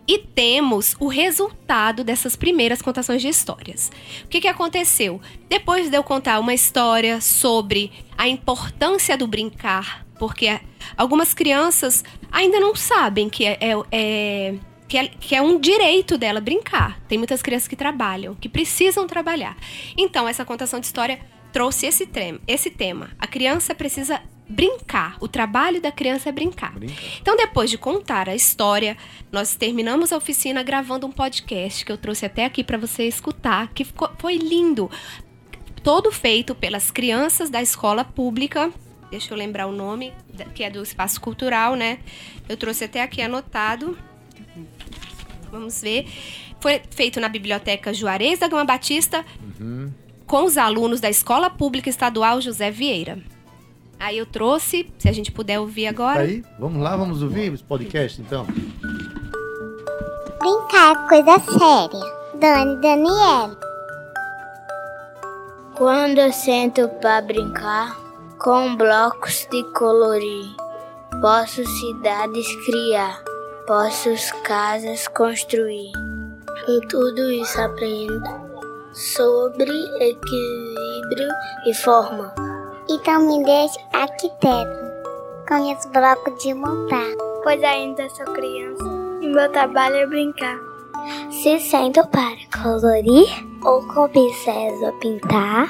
E 0.08 0.18
temos 0.18 0.96
o 1.00 1.08
resultado 1.08 2.04
dessas 2.04 2.36
primeiras 2.36 2.82
contações 2.82 3.22
de 3.22 3.30
histórias. 3.30 3.90
O 4.26 4.28
que, 4.28 4.42
que 4.42 4.48
aconteceu? 4.48 5.22
Depois 5.48 5.90
de 5.90 5.98
eu 5.98 6.04
contar 6.04 6.40
uma 6.40 6.54
história 6.54 7.22
sobre 7.22 7.92
a 8.18 8.28
importância 8.28 9.18
do 9.18 9.28
brincar, 9.28 10.06
porque 10.20 10.60
algumas 10.98 11.34
crianças 11.34 12.04
ainda 12.32 12.60
não 12.60 12.76
sabem 12.76 13.30
que 13.30 13.46
é, 13.46 13.58
é, 13.62 13.74
é 13.92 14.56
que 14.88 14.98
é, 14.98 15.08
que 15.08 15.36
é, 15.36 15.42
um 15.42 15.60
direito 15.60 16.18
dela 16.18 16.40
brincar. 16.40 17.00
Tem 17.08 17.18
muitas 17.18 17.42
crianças 17.42 17.68
que 17.68 17.76
trabalham, 17.76 18.36
que 18.36 18.50
precisam 18.50 19.08
trabalhar. 19.08 19.58
Então, 19.98 20.28
essa 20.28 20.46
contação 20.46 20.80
de 20.80 20.86
história 20.86 21.20
trouxe 21.52 21.86
esse, 21.86 22.08
esse 22.48 22.70
tema. 22.70 23.10
A 23.18 23.26
criança 23.26 23.74
precisa 23.74 24.22
brincar. 24.48 25.18
O 25.20 25.28
trabalho 25.28 25.82
da 25.82 25.92
criança 25.92 26.30
é 26.30 26.32
brincar. 26.32 26.74
Então, 27.22 27.36
depois 27.36 27.70
de 27.70 27.78
contar 27.78 28.30
a 28.30 28.36
história, 28.36 28.98
nós 29.32 29.56
terminamos 29.56 30.12
a 30.12 30.18
oficina 30.18 30.62
gravando 30.64 31.08
um 31.08 31.12
podcast 31.12 31.86
que 31.86 31.92
eu 31.92 31.98
trouxe 31.98 32.26
até 32.26 32.46
aqui 32.46 32.64
para 32.64 32.78
você 32.78 33.08
escutar, 33.08 33.72
que 33.74 33.84
ficou, 33.84 34.12
foi 34.20 34.38
lindo. 34.38 34.90
Todo 35.84 36.12
feito 36.12 36.56
pelas 36.56 36.92
crianças 36.92 37.50
da 37.50 37.62
escola 37.62 38.04
pública. 38.06 38.72
Deixa 39.12 39.34
eu 39.34 39.38
lembrar 39.38 39.68
o 39.68 39.72
nome, 39.72 40.14
que 40.56 40.64
é 40.64 40.70
do 40.70 40.82
espaço 40.82 41.22
cultural, 41.22 41.76
né? 41.76 42.00
Eu 42.48 42.58
trouxe 42.58 42.86
até 42.86 43.02
aqui 43.02 43.22
anotado. 43.22 43.98
Vamos 45.52 45.82
ver 45.82 46.08
foi 46.64 46.82
feito 46.92 47.20
na 47.20 47.28
Biblioteca 47.28 47.94
Juarez 47.94 48.40
da 48.40 48.48
Gama 48.48 48.64
Batista 48.64 49.26
uhum. 49.60 49.92
com 50.26 50.46
os 50.46 50.58
alunos 50.58 51.02
da 51.02 51.10
Escola 51.10 51.50
Pública 51.50 51.90
Estadual 51.90 52.40
José 52.40 52.72
Vieira. 52.72 53.22
Aí 54.04 54.18
eu 54.18 54.26
trouxe, 54.26 54.92
se 55.00 55.08
a 55.08 55.14
gente 55.14 55.32
puder 55.32 55.62
ouvir 55.62 55.88
agora. 55.88 56.20
Aí, 56.20 56.44
vamos 56.60 56.84
lá, 56.84 56.94
vamos 56.94 57.24
ouvir 57.24 57.54
esse 57.54 57.64
podcast 57.64 58.20
então. 58.20 58.46
Brincar 60.40 60.92
é 60.92 61.08
coisa 61.08 61.40
séria. 61.40 62.14
Dani 62.38 62.82
Daniela. 62.82 63.58
Quando 65.76 66.18
eu 66.18 66.34
sento 66.34 66.90
para 67.00 67.22
brincar 67.22 67.98
com 68.40 68.76
blocos 68.76 69.48
de 69.50 69.64
colorir, 69.72 70.54
posso 71.22 71.66
cidades 71.66 72.48
criar, 72.66 73.24
posso 73.66 74.10
casas 74.44 75.08
construir. 75.08 75.94
Com 76.66 76.80
tudo 76.90 77.32
isso 77.32 77.62
aprendo 77.62 78.22
sobre 78.92 79.72
equilíbrio 80.02 81.30
e 81.66 81.74
forma. 81.74 82.43
Então 82.90 83.22
me 83.22 83.44
deixe 83.44 83.80
arquiteto, 83.94 84.94
com 85.48 85.72
os 85.72 85.86
blocos 85.88 86.44
de 86.44 86.54
montar. 86.54 87.12
Pois 87.44 87.64
ainda 87.64 88.08
sou 88.10 88.26
criança 88.26 88.84
e 89.22 89.28
meu 89.28 89.52
trabalho 89.52 89.96
é 89.96 90.06
brincar. 90.06 90.60
Se 91.30 91.60
sento 91.60 92.06
para 92.08 92.38
colorir, 92.62 93.28
ou 93.64 93.86
com 93.88 94.08
pincéis 94.10 94.80
vou 94.80 94.94
pintar, 94.94 95.70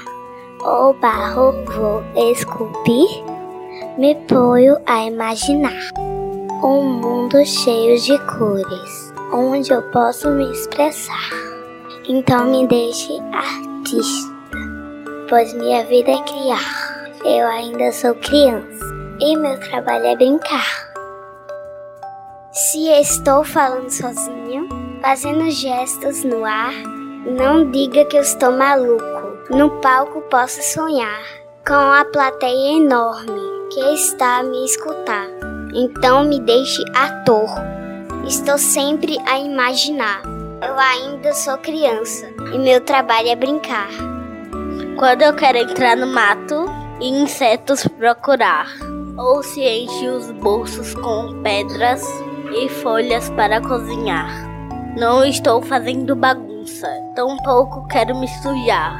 ou 0.63 0.93
barro 0.93 1.53
vou 1.65 2.03
esculpir, 2.31 3.23
me 3.97 4.15
ponho 4.27 4.77
a 4.85 5.05
imaginar 5.05 5.91
um 6.63 6.83
mundo 6.83 7.43
cheio 7.45 7.99
de 7.99 8.17
cores 8.25 9.13
onde 9.33 9.71
eu 9.71 9.81
posso 9.91 10.29
me 10.29 10.51
expressar. 10.51 11.29
Então 12.07 12.45
me 12.45 12.67
deixe 12.67 13.19
artista, 13.31 14.33
pois 15.29 15.53
minha 15.53 15.83
vida 15.85 16.11
é 16.11 16.21
criar. 16.21 16.82
Eu 17.25 17.47
ainda 17.47 17.91
sou 17.91 18.13
criança 18.15 18.85
e 19.19 19.35
meu 19.37 19.59
trabalho 19.59 20.05
é 20.05 20.15
brincar. 20.15 20.93
Se 22.51 22.87
estou 22.99 23.43
falando 23.43 23.89
sozinho, 23.89 24.67
fazendo 25.01 25.49
gestos 25.49 26.23
no 26.23 26.45
ar, 26.45 26.73
não 27.25 27.69
diga 27.71 28.05
que 28.05 28.17
eu 28.17 28.21
estou 28.21 28.51
maluco. 28.51 29.03
No 29.49 29.69
palco 29.81 30.21
posso 30.29 30.61
sonhar 30.61 31.23
com 31.65 31.73
a 31.73 32.05
plateia 32.05 32.77
enorme 32.77 33.41
que 33.73 33.79
está 33.93 34.39
a 34.39 34.43
me 34.43 34.65
escutar. 34.65 35.27
Então 35.73 36.23
me 36.25 36.39
deixe 36.39 36.83
ator 36.93 37.49
Estou 38.27 38.57
sempre 38.57 39.17
a 39.25 39.37
imaginar. 39.37 40.21
Eu 40.65 40.79
ainda 40.79 41.33
sou 41.33 41.57
criança 41.57 42.25
e 42.53 42.57
meu 42.57 42.79
trabalho 42.79 43.27
é 43.27 43.35
brincar. 43.35 43.89
Quando 44.97 45.23
eu 45.23 45.33
quero 45.33 45.57
entrar 45.57 45.97
no 45.97 46.07
mato 46.07 46.65
insetos 47.09 47.85
procurar, 47.87 48.67
ou 49.17 49.43
se 49.43 49.61
enche 49.61 50.07
os 50.07 50.31
bolsos 50.31 50.95
com 50.95 51.41
pedras 51.41 52.01
e 52.55 52.69
folhas 52.69 53.29
para 53.31 53.59
cozinhar. 53.59 54.29
Não 54.97 55.25
estou 55.25 55.61
fazendo 55.61 56.15
bagunça, 56.15 56.87
tampouco 57.15 57.87
quero 57.87 58.15
me 58.17 58.27
sujar. 58.27 58.95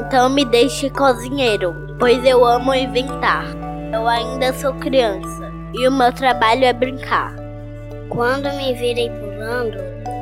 Então 0.00 0.28
me 0.28 0.44
deixe 0.44 0.90
cozinheiro, 0.90 1.74
pois 1.98 2.24
eu 2.24 2.44
amo 2.44 2.74
inventar. 2.74 3.44
Eu 3.92 4.08
ainda 4.08 4.52
sou 4.54 4.74
criança 4.74 5.52
e 5.74 5.86
o 5.86 5.92
meu 5.92 6.12
trabalho 6.12 6.64
é 6.64 6.72
brincar. 6.72 7.34
Quando 8.08 8.52
me 8.56 8.74
virei 8.74 9.10
pulando 9.10 9.78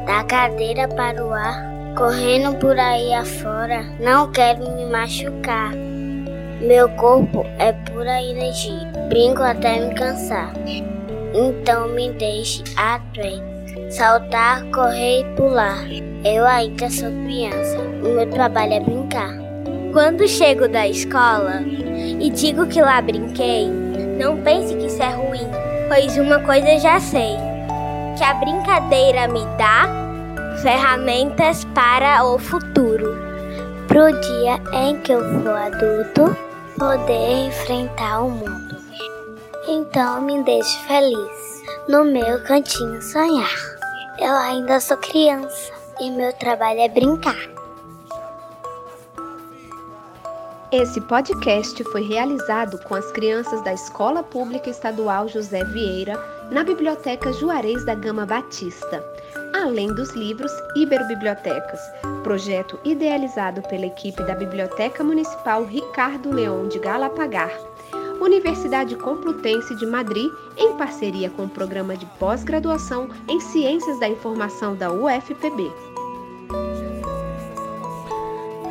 da 0.07 0.23
cadeira 0.25 0.87
para 0.89 1.25
o 1.25 1.33
ar, 1.33 1.65
correndo 1.97 2.57
por 2.59 2.79
aí 2.79 3.15
afora, 3.15 3.83
não 4.01 4.31
quero 4.31 4.61
me 4.71 4.85
machucar. 4.87 5.86
Meu 6.61 6.89
corpo 6.89 7.45
é 7.59 7.73
pura 7.73 8.23
energia, 8.23 8.91
brinco 9.11 9.43
até 9.43 9.79
me 9.79 9.95
cansar. 9.95 10.55
Então 11.35 11.87
me 11.89 12.11
deixe 12.13 12.65
atleta, 12.77 13.91
saltar, 13.91 14.65
correr 14.71 15.21
e 15.21 15.25
pular. 15.37 15.85
Eu 16.25 16.47
ainda 16.47 16.89
sou 16.89 17.11
criança, 17.25 17.79
o 17.79 18.09
meu 18.09 18.31
trabalho 18.31 18.73
é 18.73 18.81
brincar. 18.81 19.35
Quando 19.93 20.27
chego 20.27 20.67
da 20.67 20.89
escola 20.89 21.63
e 22.19 22.31
digo 22.31 22.67
que 22.67 22.81
lá 22.81 23.03
brinquei, 23.03 23.69
não 24.19 24.39
pense 24.39 24.75
que 24.75 24.87
isso 24.87 25.03
é 25.03 25.11
ruim, 25.11 25.47
pois 25.89 26.17
uma 26.17 26.39
coisa 26.41 26.79
já 26.79 26.99
sei 26.99 27.37
que 28.17 28.25
a 28.25 28.33
brincadeira 28.33 29.29
me 29.29 29.45
dá 29.59 29.87
ferramentas 30.63 31.65
para 31.75 32.25
o 32.25 32.39
futuro. 32.39 33.15
Pro 33.87 34.11
dia 34.21 34.59
em 34.73 34.97
que 34.99 35.13
eu 35.13 35.21
for 35.43 35.57
adulto, 35.57 36.46
poder 36.79 37.47
enfrentar 37.47 38.21
o 38.21 38.31
mundo. 38.31 38.77
Então 39.67 40.21
me 40.21 40.43
deixe 40.43 40.79
feliz 40.87 41.63
no 41.89 42.05
meu 42.05 42.43
cantinho 42.45 43.01
sonhar. 43.01 43.51
Eu 44.19 44.35
ainda 44.35 44.79
sou 44.79 44.97
criança 44.99 45.73
e 46.01 46.11
meu 46.11 46.33
trabalho 46.35 46.81
é 46.81 46.89
brincar. 46.89 47.57
Esse 50.71 51.01
podcast 51.01 51.83
foi 51.85 52.03
realizado 52.03 52.79
com 52.85 52.95
as 52.95 53.11
crianças 53.13 53.63
da 53.63 53.73
Escola 53.73 54.23
Pública 54.23 54.69
Estadual 54.69 55.29
José 55.29 55.65
Vieira 55.65 56.19
na 56.51 56.63
Biblioteca 56.63 57.33
Juarez 57.33 57.85
da 57.85 57.95
Gama 57.95 58.27
Batista, 58.27 59.03
além 59.63 59.93
dos 59.93 60.11
livros 60.11 60.53
Iberobibliotecas, 60.75 61.81
projeto 62.23 62.79
idealizado 62.85 63.63
pela 63.63 63.87
equipe 63.87 64.23
da 64.25 64.35
Biblioteca 64.35 65.03
Municipal 65.03 65.65
Ricardo 65.65 66.31
Leão 66.31 66.69
de 66.69 66.79
Galapagar, 66.79 67.51
Universidade 68.21 68.97
Complutense 68.97 69.75
de 69.77 69.87
Madrid, 69.87 70.31
em 70.57 70.77
parceria 70.77 71.31
com 71.31 71.45
o 71.45 71.49
programa 71.49 71.97
de 71.97 72.07
pós-graduação 72.19 73.09
em 73.29 73.41
Ciências 73.41 73.99
da 74.01 74.09
Informação 74.09 74.75
da 74.75 74.93
UFPB. 74.93 75.71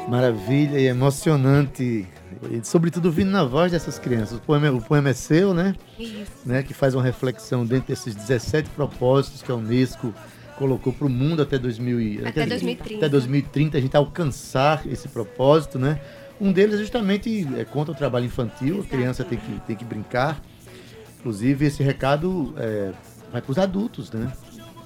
Maravilha 0.07 0.79
e 0.79 0.85
emocionante 0.85 2.07
e, 2.51 2.63
sobretudo 2.63 3.11
vindo 3.11 3.31
na 3.31 3.43
voz 3.43 3.71
dessas 3.71 3.97
crianças. 3.97 4.37
O 4.37 4.41
poema, 4.41 4.69
o 4.69 4.81
poema 4.81 5.09
é 5.09 5.13
seu, 5.13 5.53
né? 5.53 5.75
Isso. 5.97 6.31
Né? 6.45 6.61
Que 6.61 6.73
faz 6.73 6.93
uma 6.93 7.03
reflexão 7.03 7.65
dentro 7.65 7.87
desses 7.87 8.13
17 8.13 8.69
propósitos 8.69 9.41
que 9.41 9.51
a 9.51 9.55
Unesco 9.55 10.13
colocou 10.57 10.93
para 10.93 11.05
o 11.05 11.09
mundo 11.09 11.41
até, 11.41 11.57
2000, 11.57 12.19
até, 12.27 12.41
até 12.41 12.45
2030. 12.45 12.95
Até 12.97 13.09
2030 13.09 13.77
a 13.77 13.81
gente 13.81 13.97
alcançar 13.97 14.85
esse 14.87 15.07
propósito, 15.07 15.77
né? 15.77 15.99
Um 16.39 16.51
deles 16.51 16.75
é 16.75 16.77
justamente 16.79 17.47
é, 17.57 17.63
contra 17.63 17.93
o 17.93 17.95
trabalho 17.95 18.25
infantil, 18.25 18.75
Exato. 18.75 18.87
a 18.87 18.97
criança 18.97 19.23
tem 19.23 19.37
que, 19.37 19.59
tem 19.61 19.75
que 19.75 19.85
brincar. 19.85 20.41
Inclusive, 21.19 21.65
esse 21.65 21.81
recado 21.81 22.53
é, 22.57 22.91
vai 23.31 23.41
para 23.41 23.51
os 23.51 23.57
adultos, 23.57 24.11
né? 24.11 24.31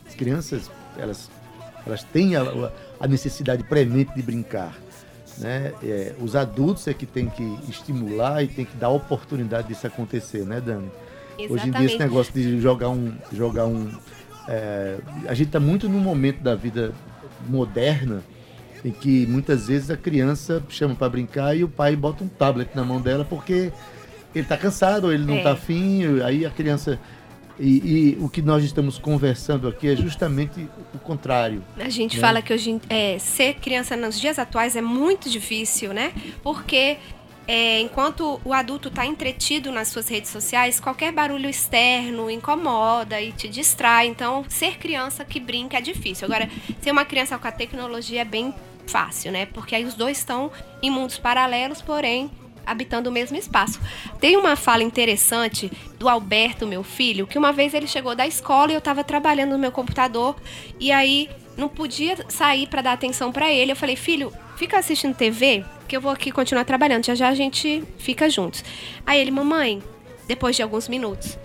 As 0.07 0.15
crianças, 0.15 0.69
elas, 0.97 1.29
elas 1.85 2.03
têm 2.03 2.35
a, 2.35 2.43
a 2.99 3.07
necessidade 3.07 3.63
premente 3.63 4.13
de 4.15 4.21
brincar. 4.21 4.77
Né? 5.37 5.73
É, 5.83 6.15
os 6.19 6.35
adultos 6.35 6.87
é 6.87 6.93
que 6.93 7.05
tem 7.05 7.29
que 7.29 7.43
estimular 7.69 8.43
e 8.43 8.47
tem 8.47 8.65
que 8.65 8.75
dar 8.75 8.89
oportunidade 8.89 9.69
disso 9.69 9.87
acontecer, 9.87 10.45
né, 10.45 10.59
Dani? 10.59 10.89
Exatamente. 11.37 11.51
Hoje 11.53 11.67
em 11.67 11.71
dia 11.71 11.85
esse 11.85 11.97
negócio 11.97 12.33
de 12.33 12.59
jogar 12.59 12.89
um. 12.89 13.13
Jogar 13.31 13.65
um 13.65 13.89
é, 14.47 14.97
a 15.27 15.33
gente 15.33 15.47
está 15.47 15.59
muito 15.59 15.87
num 15.87 15.99
momento 15.99 16.41
da 16.41 16.55
vida 16.55 16.93
moderna 17.47 18.23
em 18.83 18.91
que 18.91 19.25
muitas 19.27 19.67
vezes 19.67 19.89
a 19.89 19.97
criança 19.97 20.63
chama 20.69 20.95
para 20.95 21.09
brincar 21.09 21.55
e 21.55 21.63
o 21.63 21.67
pai 21.67 21.95
bota 21.95 22.23
um 22.23 22.27
tablet 22.27 22.69
na 22.75 22.83
mão 22.83 23.01
dela 23.01 23.25
porque 23.25 23.71
ele 24.33 24.45
está 24.45 24.55
cansado, 24.55 25.05
ou 25.05 25.13
ele 25.13 25.25
não 25.25 25.37
está 25.37 25.49
é. 25.49 25.53
afim, 25.53 26.21
aí 26.21 26.45
a 26.45 26.49
criança 26.49 26.99
e, 27.59 28.15
e, 28.15 28.17
o 28.21 28.29
que 28.29 28.41
nós 28.41 28.63
estamos 28.63 28.97
conversando 28.97 29.67
aqui 29.67 29.89
é 29.89 29.95
justamente 29.95 30.65
o 30.93 30.97
contrário. 30.99 31.61
A 31.77 31.89
gente 31.89 32.15
né? 32.15 32.21
fala 32.21 32.41
que 32.41 32.53
hoje 32.53 32.79
é, 32.89 33.19
ser 33.19 33.55
criança 33.55 33.97
nos 33.97 34.17
dias 34.17 34.39
atuais 34.39 34.77
é 34.77 34.81
muito 34.81 35.29
difícil, 35.29 35.93
né? 35.93 36.13
Porque 36.41 36.97
é, 37.51 37.79
enquanto 37.79 38.39
o 38.45 38.53
adulto 38.53 38.89
está 38.89 39.07
entretido 39.07 39.71
nas 39.71 39.87
suas 39.87 40.07
redes 40.07 40.29
sociais, 40.29 40.79
qualquer 40.79 41.11
barulho 41.11 41.49
externo 41.49 42.29
incomoda 42.29 43.19
e 43.19 43.31
te 43.31 43.49
distrai. 43.49 44.05
Então, 44.05 44.45
ser 44.47 44.77
criança 44.77 45.25
que 45.25 45.39
brinca 45.39 45.79
é 45.79 45.81
difícil. 45.81 46.27
Agora, 46.27 46.47
ser 46.79 46.91
uma 46.91 47.03
criança 47.03 47.39
com 47.39 47.47
a 47.47 47.51
tecnologia 47.51 48.21
é 48.21 48.23
bem 48.23 48.53
fácil, 48.85 49.31
né? 49.31 49.47
Porque 49.47 49.73
aí 49.73 49.83
os 49.83 49.95
dois 49.95 50.19
estão 50.19 50.51
em 50.79 50.91
mundos 50.91 51.17
paralelos, 51.17 51.81
porém 51.81 52.29
habitando 52.67 53.09
o 53.09 53.11
mesmo 53.11 53.35
espaço. 53.35 53.81
Tem 54.19 54.37
uma 54.37 54.55
fala 54.55 54.83
interessante 54.83 55.71
do 55.97 56.07
Alberto, 56.07 56.67
meu 56.67 56.83
filho, 56.83 57.25
que 57.25 57.39
uma 57.39 57.51
vez 57.51 57.73
ele 57.73 57.87
chegou 57.87 58.13
da 58.13 58.27
escola 58.27 58.73
e 58.73 58.75
eu 58.75 58.79
estava 58.79 59.03
trabalhando 59.03 59.53
no 59.53 59.57
meu 59.57 59.71
computador 59.71 60.35
e 60.79 60.91
aí 60.91 61.27
não 61.57 61.67
podia 61.67 62.15
sair 62.29 62.67
para 62.67 62.83
dar 62.83 62.93
atenção 62.93 63.31
para 63.31 63.51
ele. 63.51 63.71
Eu 63.71 63.75
falei, 63.75 63.95
filho, 63.95 64.31
fica 64.59 64.77
assistindo 64.77 65.15
TV, 65.15 65.63
que 65.87 65.95
eu 65.95 66.01
vou 66.01 66.11
aqui 66.11 66.33
continuar 66.33 66.65
trabalhando. 66.65 67.05
Já 67.05 67.15
já 67.15 67.29
a 67.29 67.33
gente 67.33 67.81
fica 67.97 68.29
juntos. 68.29 68.61
Aí 69.05 69.17
ele, 69.17 69.31
mamãe, 69.31 69.81
depois 70.27 70.53
de 70.53 70.61
alguns 70.61 70.89
minutos, 70.89 71.39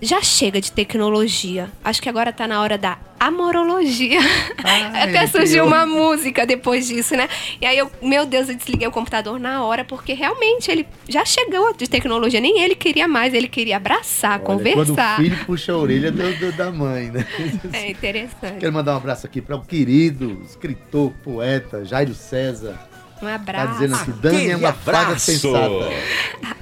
já 0.00 0.20
chega 0.20 0.60
de 0.60 0.70
tecnologia. 0.72 1.70
Acho 1.84 2.02
que 2.02 2.08
agora 2.08 2.32
tá 2.32 2.46
na 2.46 2.60
hora 2.60 2.76
da 2.76 2.98
amorologia. 3.18 4.20
Ah, 4.62 5.04
Até 5.04 5.26
surgiu 5.26 5.64
uma 5.64 5.86
música 5.86 6.46
depois 6.46 6.86
disso, 6.86 7.16
né? 7.16 7.28
E 7.60 7.66
aí 7.66 7.78
eu, 7.78 7.90
meu 8.02 8.26
Deus, 8.26 8.48
eu 8.48 8.54
desliguei 8.54 8.86
o 8.86 8.90
computador 8.90 9.38
na 9.38 9.64
hora, 9.64 9.84
porque 9.84 10.12
realmente 10.12 10.70
ele 10.70 10.86
já 11.08 11.24
chegou 11.24 11.72
de 11.74 11.88
tecnologia. 11.88 12.40
Nem 12.40 12.60
ele 12.60 12.74
queria 12.74 13.08
mais, 13.08 13.32
ele 13.32 13.48
queria 13.48 13.76
abraçar, 13.76 14.32
Olha, 14.32 14.40
conversar. 14.40 14.84
Quando 14.84 14.98
o 14.98 15.16
filho 15.16 15.44
puxa 15.46 15.72
a 15.72 15.76
orelha 15.76 16.12
do, 16.12 16.34
do, 16.34 16.52
da 16.52 16.70
mãe, 16.70 17.10
né? 17.10 17.26
É 17.72 17.90
interessante. 17.90 18.58
Quero 18.58 18.72
mandar 18.72 18.94
um 18.94 18.96
abraço 18.98 19.26
aqui 19.26 19.40
para 19.40 19.56
o 19.56 19.64
querido 19.64 20.42
escritor, 20.44 21.12
poeta 21.22 21.84
Jairo 21.84 22.14
César. 22.14 22.78
Um 23.22 23.26
abraço. 23.26 23.66
Tá 23.66 23.72
dizendo 23.72 23.94
assim, 23.94 24.12
Dani 24.20 24.50
é 24.50 24.56
uma 24.56 24.72
fada 24.72 25.18
sensata. 25.18 25.88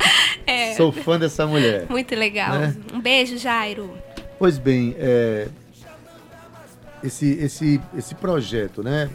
É. 0.47 0.75
Sou 0.75 0.93
fã 0.93 1.19
dessa 1.19 1.47
mulher. 1.47 1.87
Muito 1.89 2.15
legal. 2.15 2.59
Né? 2.59 2.77
Um 2.93 3.01
beijo, 3.01 3.39
Jairo. 3.39 3.97
Pois 4.39 4.59
bem, 4.59 4.95
é, 4.99 5.49
esse, 7.03 7.33
esse, 7.33 7.81
esse 7.97 8.15
projeto, 8.15 8.83
né? 8.83 9.11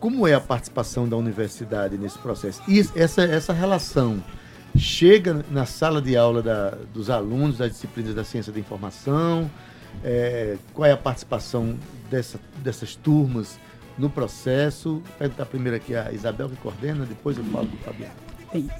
Como 0.00 0.26
é 0.26 0.34
a 0.34 0.40
participação 0.40 1.08
da 1.08 1.16
universidade 1.16 1.96
nesse 1.96 2.18
processo? 2.18 2.62
E 2.68 2.80
essa, 2.94 3.22
essa 3.22 3.52
relação 3.52 4.22
chega 4.76 5.44
na 5.50 5.64
sala 5.64 6.02
de 6.02 6.16
aula 6.16 6.42
da, 6.42 6.70
dos 6.92 7.08
alunos 7.08 7.58
das 7.58 7.70
disciplinas 7.70 8.14
da 8.14 8.24
ciência 8.24 8.52
da 8.52 8.58
informação? 8.58 9.50
É, 10.02 10.56
qual 10.72 10.86
é 10.86 10.92
a 10.92 10.96
participação 10.96 11.78
dessa, 12.10 12.38
dessas 12.62 12.96
turmas 12.96 13.58
no 13.96 14.10
processo? 14.10 14.94
Vou 14.94 15.02
perguntar 15.18 15.46
primeiro 15.46 15.76
aqui 15.76 15.94
a 15.94 16.12
Isabel, 16.12 16.48
que 16.48 16.56
coordena, 16.56 17.06
depois 17.06 17.38
eu 17.38 17.44
falo 17.44 17.66
do 17.66 17.76
Fabiano. 17.78 18.12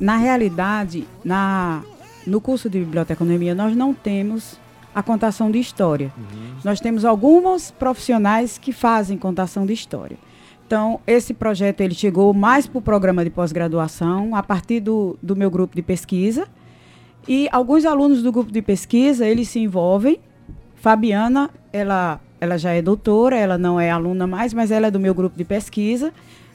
Na 0.01 0.17
realidade, 0.17 1.07
na, 1.25 1.83
no 2.27 2.41
curso 2.41 2.69
de 2.69 2.79
biblioteconomia, 2.79 3.55
nós 3.55 3.77
não 3.77 3.93
temos 3.93 4.59
a 4.95 5.03
contação 5.03 5.51
de 5.51 5.59
história. 5.59 6.13
Uhum. 6.17 6.55
Nós 6.65 6.81
temos 6.81 7.05
alguns 7.05 7.71
profissionais 7.71 8.59
que 8.59 8.73
fazem 8.73 9.19
contação 9.19 9.67
de 9.67 9.73
história. 9.73 10.17
Então, 10.67 11.01
esse 11.07 11.35
projeto 11.35 11.81
ele 11.83 11.95
chegou 11.95 12.33
mais 12.33 12.67
para 12.67 12.79
o 12.79 12.83
programa 12.83 13.23
de 13.25 13.31
pós-graduação, 13.31 14.35
a 14.35 14.43
partir 14.43 14.81
do, 14.81 15.19
do 15.23 15.37
meu 15.37 15.51
grupo 15.51 15.77
de 15.77 15.83
pesquisa. 15.83 16.47
E 17.29 17.49
alguns 17.53 17.85
alunos 17.85 18.23
do 18.23 18.33
grupo 18.33 18.51
de 18.51 18.63
pesquisa, 18.63 19.27
eles 19.27 19.49
se 19.49 19.59
envolvem. 19.59 20.21
Fabiana, 20.77 21.51
ela, 21.73 22.21
ela 22.41 22.57
já 22.57 22.73
é 22.73 22.81
doutora, 22.81 23.37
ela 23.37 23.59
não 23.59 23.79
é 23.81 23.91
aluna 23.91 24.27
mais, 24.27 24.55
mas 24.55 24.71
ela 24.71 24.87
é 24.87 24.91
do 24.91 25.01
meu 25.01 25.15
grupo 25.15 25.37
de 25.37 25.45
pesquisa. 25.45 26.13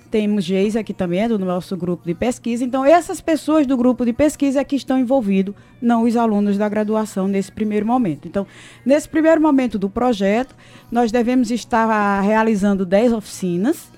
Temos 0.10 0.44
Geisa, 0.44 0.84
que 0.84 0.94
também 0.94 1.22
é 1.22 1.28
do 1.28 1.38
nosso 1.38 1.78
grupo 1.78 2.06
de 2.06 2.14
pesquisa. 2.14 2.64
Então, 2.64 2.84
essas 2.84 3.22
pessoas 3.22 3.68
do 3.68 3.78
grupo 3.78 4.04
de 4.06 4.14
pesquisa 4.14 4.62
é 4.62 4.64
que 4.64 4.76
estão 4.76 4.98
envolvidos, 4.98 5.54
não 5.82 6.04
os 6.04 6.16
alunos 6.16 6.58
da 6.58 6.68
graduação 6.68 7.28
nesse 7.28 7.52
primeiro 7.52 7.86
momento. 7.86 8.28
Então, 8.28 8.46
nesse 8.86 9.08
primeiro 9.08 9.42
momento 9.42 9.78
do 9.78 9.90
projeto, 9.90 10.56
nós 10.92 11.12
devemos 11.12 11.52
estar 11.52 12.22
realizando 12.22 12.86
10 12.86 13.14
oficinas, 13.14 13.92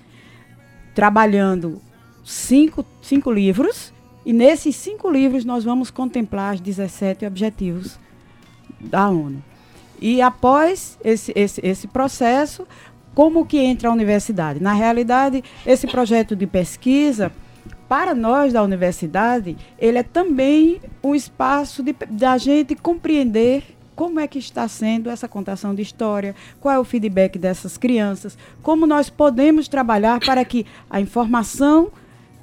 trabalhando 0.93 1.81
cinco, 2.23 2.85
cinco 3.01 3.31
livros, 3.31 3.93
e 4.25 4.33
nesses 4.33 4.75
cinco 4.75 5.09
livros 5.09 5.45
nós 5.45 5.63
vamos 5.63 5.89
contemplar 5.89 6.55
os 6.55 6.61
17 6.61 7.25
objetivos 7.25 7.97
da 8.79 9.09
ONU. 9.09 9.43
E 10.01 10.19
após 10.19 10.97
esse, 11.03 11.31
esse, 11.35 11.61
esse 11.63 11.87
processo, 11.87 12.67
como 13.13 13.45
que 13.45 13.57
entra 13.57 13.89
a 13.89 13.91
universidade? 13.91 14.61
Na 14.61 14.73
realidade, 14.73 15.43
esse 15.65 15.87
projeto 15.87 16.35
de 16.35 16.47
pesquisa, 16.47 17.31
para 17.87 18.15
nós 18.15 18.53
da 18.53 18.63
universidade, 18.63 19.57
ele 19.77 19.97
é 19.97 20.03
também 20.03 20.81
um 21.03 21.13
espaço 21.13 21.83
de, 21.83 21.93
da 22.09 22.37
gente 22.37 22.75
compreender 22.75 23.63
como 23.95 24.19
é 24.19 24.27
que 24.27 24.39
está 24.39 24.67
sendo 24.67 25.09
essa 25.09 25.27
contação 25.27 25.75
de 25.75 25.81
história, 25.81 26.33
qual 26.59 26.73
é 26.73 26.79
o 26.79 26.83
feedback 26.83 27.37
dessas 27.37 27.77
crianças, 27.77 28.37
como 28.63 28.87
nós 28.87 29.09
podemos 29.09 29.67
trabalhar 29.67 30.19
para 30.19 30.43
que 30.45 30.65
a 30.89 30.99
informação 30.99 31.91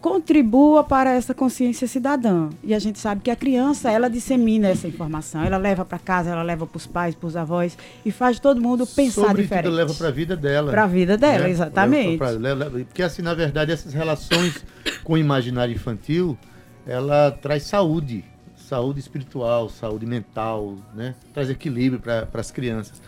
contribua 0.00 0.84
para 0.84 1.12
essa 1.12 1.34
consciência 1.34 1.86
cidadã. 1.86 2.50
E 2.62 2.74
a 2.74 2.78
gente 2.78 2.98
sabe 2.98 3.20
que 3.20 3.30
a 3.30 3.36
criança, 3.36 3.90
ela 3.90 4.08
dissemina 4.08 4.68
essa 4.68 4.86
informação, 4.86 5.42
ela 5.42 5.56
leva 5.56 5.84
para 5.84 5.98
casa, 5.98 6.30
ela 6.30 6.42
leva 6.42 6.66
para 6.66 6.76
os 6.76 6.86
pais, 6.86 7.14
para 7.14 7.26
os 7.26 7.36
avós 7.36 7.76
e 8.04 8.10
faz 8.10 8.38
todo 8.38 8.60
mundo 8.60 8.86
pensar 8.86 9.26
Sobre 9.26 9.42
diferente. 9.42 9.72
Leva 9.72 9.94
para 9.94 10.08
a 10.08 10.10
vida 10.10 10.36
dela. 10.36 10.70
Para 10.70 10.84
a 10.84 10.86
vida 10.86 11.16
dela, 11.16 11.44
né? 11.44 11.50
exatamente. 11.50 12.18
Pra, 12.18 12.30
porque 12.86 13.02
assim, 13.02 13.22
na 13.22 13.34
verdade, 13.34 13.72
essas 13.72 13.92
relações 13.92 14.64
com 15.02 15.14
o 15.14 15.18
imaginário 15.18 15.74
infantil, 15.74 16.38
ela 16.86 17.30
traz 17.30 17.64
saúde, 17.64 18.24
saúde 18.56 19.00
espiritual, 19.00 19.68
saúde 19.68 20.06
mental, 20.06 20.76
né? 20.94 21.14
Traz 21.34 21.50
equilíbrio 21.50 22.00
para 22.00 22.28
as 22.34 22.50
crianças. 22.50 23.00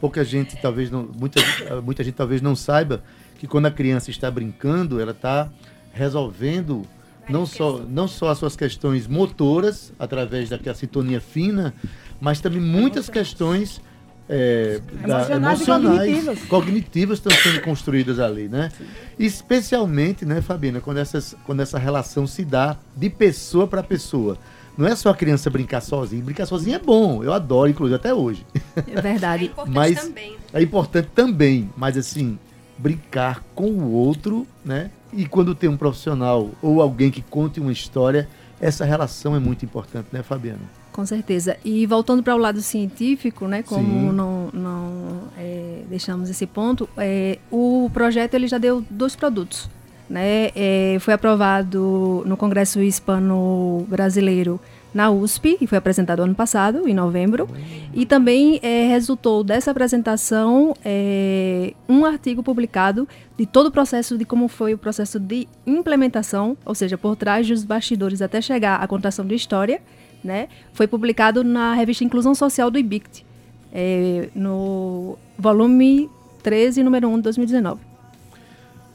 Pouca 0.00 0.24
gente 0.24 0.56
talvez 0.62 0.90
não, 0.90 1.08
muita, 1.18 1.40
muita 1.82 2.04
gente 2.04 2.14
talvez 2.14 2.40
não 2.40 2.54
saiba 2.54 3.02
que 3.38 3.46
quando 3.46 3.66
a 3.66 3.70
criança 3.70 4.10
está 4.10 4.30
brincando, 4.30 5.00
ela 5.00 5.12
está 5.12 5.48
resolvendo 5.98 6.86
não 7.28 7.44
só, 7.44 7.80
não 7.88 8.08
só 8.08 8.30
as 8.30 8.38
suas 8.38 8.56
questões 8.56 9.06
motoras, 9.06 9.92
através 9.98 10.48
daquela 10.48 10.74
sintonia 10.74 11.20
fina, 11.20 11.74
mas 12.20 12.40
também 12.40 12.60
muitas 12.60 13.08
questões 13.10 13.80
é, 14.28 14.80
emocionais, 15.04 15.28
da, 15.28 15.36
emocionais 15.36 15.98
cognitivas. 15.98 16.38
cognitivas. 16.44 17.18
estão 17.18 17.32
sendo 17.32 17.60
construídas 17.62 18.18
ali, 18.18 18.48
né? 18.48 18.70
Especialmente, 19.18 20.24
né, 20.24 20.40
Fabiana, 20.40 20.80
quando, 20.80 20.98
essas, 20.98 21.36
quando 21.44 21.60
essa 21.60 21.78
relação 21.78 22.26
se 22.26 22.44
dá 22.44 22.76
de 22.96 23.10
pessoa 23.10 23.66
para 23.66 23.82
pessoa. 23.82 24.38
Não 24.76 24.86
é 24.86 24.94
só 24.94 25.10
a 25.10 25.14
criança 25.14 25.50
brincar 25.50 25.80
sozinha. 25.80 26.22
Brincar 26.22 26.46
sozinha 26.46 26.76
é 26.76 26.78
bom. 26.78 27.24
Eu 27.24 27.32
adoro, 27.32 27.68
inclusive, 27.68 27.96
até 27.96 28.14
hoje. 28.14 28.46
É 28.86 29.00
verdade. 29.00 29.44
É 29.44 29.46
importante 29.46 29.74
mas 29.74 30.00
também. 30.00 30.36
É 30.52 30.62
importante 30.62 31.08
também. 31.12 31.70
Mas, 31.76 31.96
assim, 31.96 32.38
brincar 32.78 33.42
com 33.56 33.70
o 33.70 33.90
outro, 33.90 34.46
né? 34.64 34.90
E 35.12 35.26
quando 35.26 35.54
tem 35.54 35.68
um 35.68 35.76
profissional 35.76 36.50
ou 36.62 36.82
alguém 36.82 37.10
que 37.10 37.22
conte 37.22 37.60
uma 37.60 37.72
história, 37.72 38.28
essa 38.60 38.84
relação 38.84 39.34
é 39.34 39.38
muito 39.38 39.64
importante, 39.64 40.08
né, 40.12 40.22
Fabiana? 40.22 40.60
Com 40.92 41.06
certeza. 41.06 41.56
E 41.64 41.86
voltando 41.86 42.22
para 42.22 42.34
o 42.34 42.38
lado 42.38 42.60
científico, 42.60 43.46
né, 43.46 43.62
como 43.62 44.10
Sim. 44.10 44.12
não, 44.12 44.50
não 44.52 45.22
é, 45.38 45.82
deixamos 45.88 46.28
esse 46.28 46.46
ponto, 46.46 46.88
é, 46.96 47.38
o 47.50 47.88
projeto 47.92 48.34
ele 48.34 48.48
já 48.48 48.58
deu 48.58 48.84
dois 48.90 49.14
produtos. 49.14 49.70
Né? 50.10 50.50
É, 50.56 50.96
foi 51.00 51.14
aprovado 51.14 52.22
no 52.26 52.36
Congresso 52.36 52.80
Hispano-Brasileiro 52.82 54.58
na 54.92 55.10
USP, 55.10 55.58
e 55.60 55.66
foi 55.66 55.78
apresentado 55.78 56.20
ano 56.20 56.34
passado, 56.34 56.88
em 56.88 56.94
novembro. 56.94 57.48
E 57.94 58.06
também 58.06 58.58
é, 58.62 58.88
resultou 58.88 59.44
dessa 59.44 59.70
apresentação 59.70 60.74
é, 60.84 61.74
um 61.88 62.04
artigo 62.04 62.42
publicado 62.42 63.06
de 63.36 63.46
todo 63.46 63.66
o 63.66 63.70
processo, 63.70 64.16
de 64.16 64.24
como 64.24 64.48
foi 64.48 64.74
o 64.74 64.78
processo 64.78 65.20
de 65.20 65.46
implementação, 65.66 66.56
ou 66.64 66.74
seja, 66.74 66.96
por 66.96 67.16
trás 67.16 67.46
dos 67.46 67.64
bastidores 67.64 68.22
até 68.22 68.40
chegar 68.40 68.76
à 68.76 68.86
contação 68.86 69.26
de 69.26 69.34
história, 69.34 69.80
né? 70.22 70.48
Foi 70.72 70.86
publicado 70.86 71.44
na 71.44 71.74
revista 71.74 72.02
Inclusão 72.02 72.34
Social 72.34 72.70
do 72.70 72.78
IBICT, 72.78 73.24
é, 73.72 74.28
no 74.34 75.16
volume 75.38 76.10
13, 76.42 76.82
número 76.82 77.08
1 77.08 77.16
de 77.16 77.22
2019. 77.22 77.80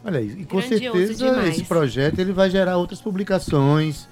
Olha 0.06 0.20
aí, 0.20 0.36
e 0.40 0.46
com 0.46 0.58
Grandioso 0.58 0.92
certeza 0.92 1.14
demais. 1.14 1.50
esse 1.56 1.64
projeto 1.64 2.20
ele 2.20 2.34
vai 2.34 2.50
gerar 2.50 2.78
outras 2.78 3.00
publicações, 3.00 4.08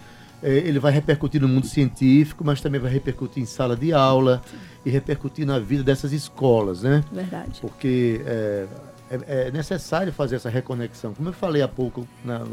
ele 0.50 0.80
vai 0.80 0.92
repercutir 0.92 1.42
no 1.42 1.48
mundo 1.48 1.68
científico, 1.68 2.44
mas 2.44 2.62
também 2.62 2.80
vai 2.82 2.92
repercutir 2.92 3.42
em 3.42 3.46
sala 3.46 3.76
de 3.76 3.94
aula 3.94 4.42
e 4.86 4.90
repercutir 4.90 5.46
na 5.46 5.60
vida 5.60 5.84
dessas 5.84 6.12
escolas, 6.12 6.82
né? 6.82 7.04
Verdade. 7.12 7.60
Porque 7.62 8.22
é, 8.26 8.68
é, 9.10 9.48
é 9.48 9.52
necessário 9.52 10.12
fazer 10.12 10.38
essa 10.38 10.50
reconexão. 10.50 11.14
Como 11.14 11.30
eu 11.30 11.34
falei 11.34 11.62
há 11.62 11.68
pouco 11.68 12.08
na, 12.26 12.44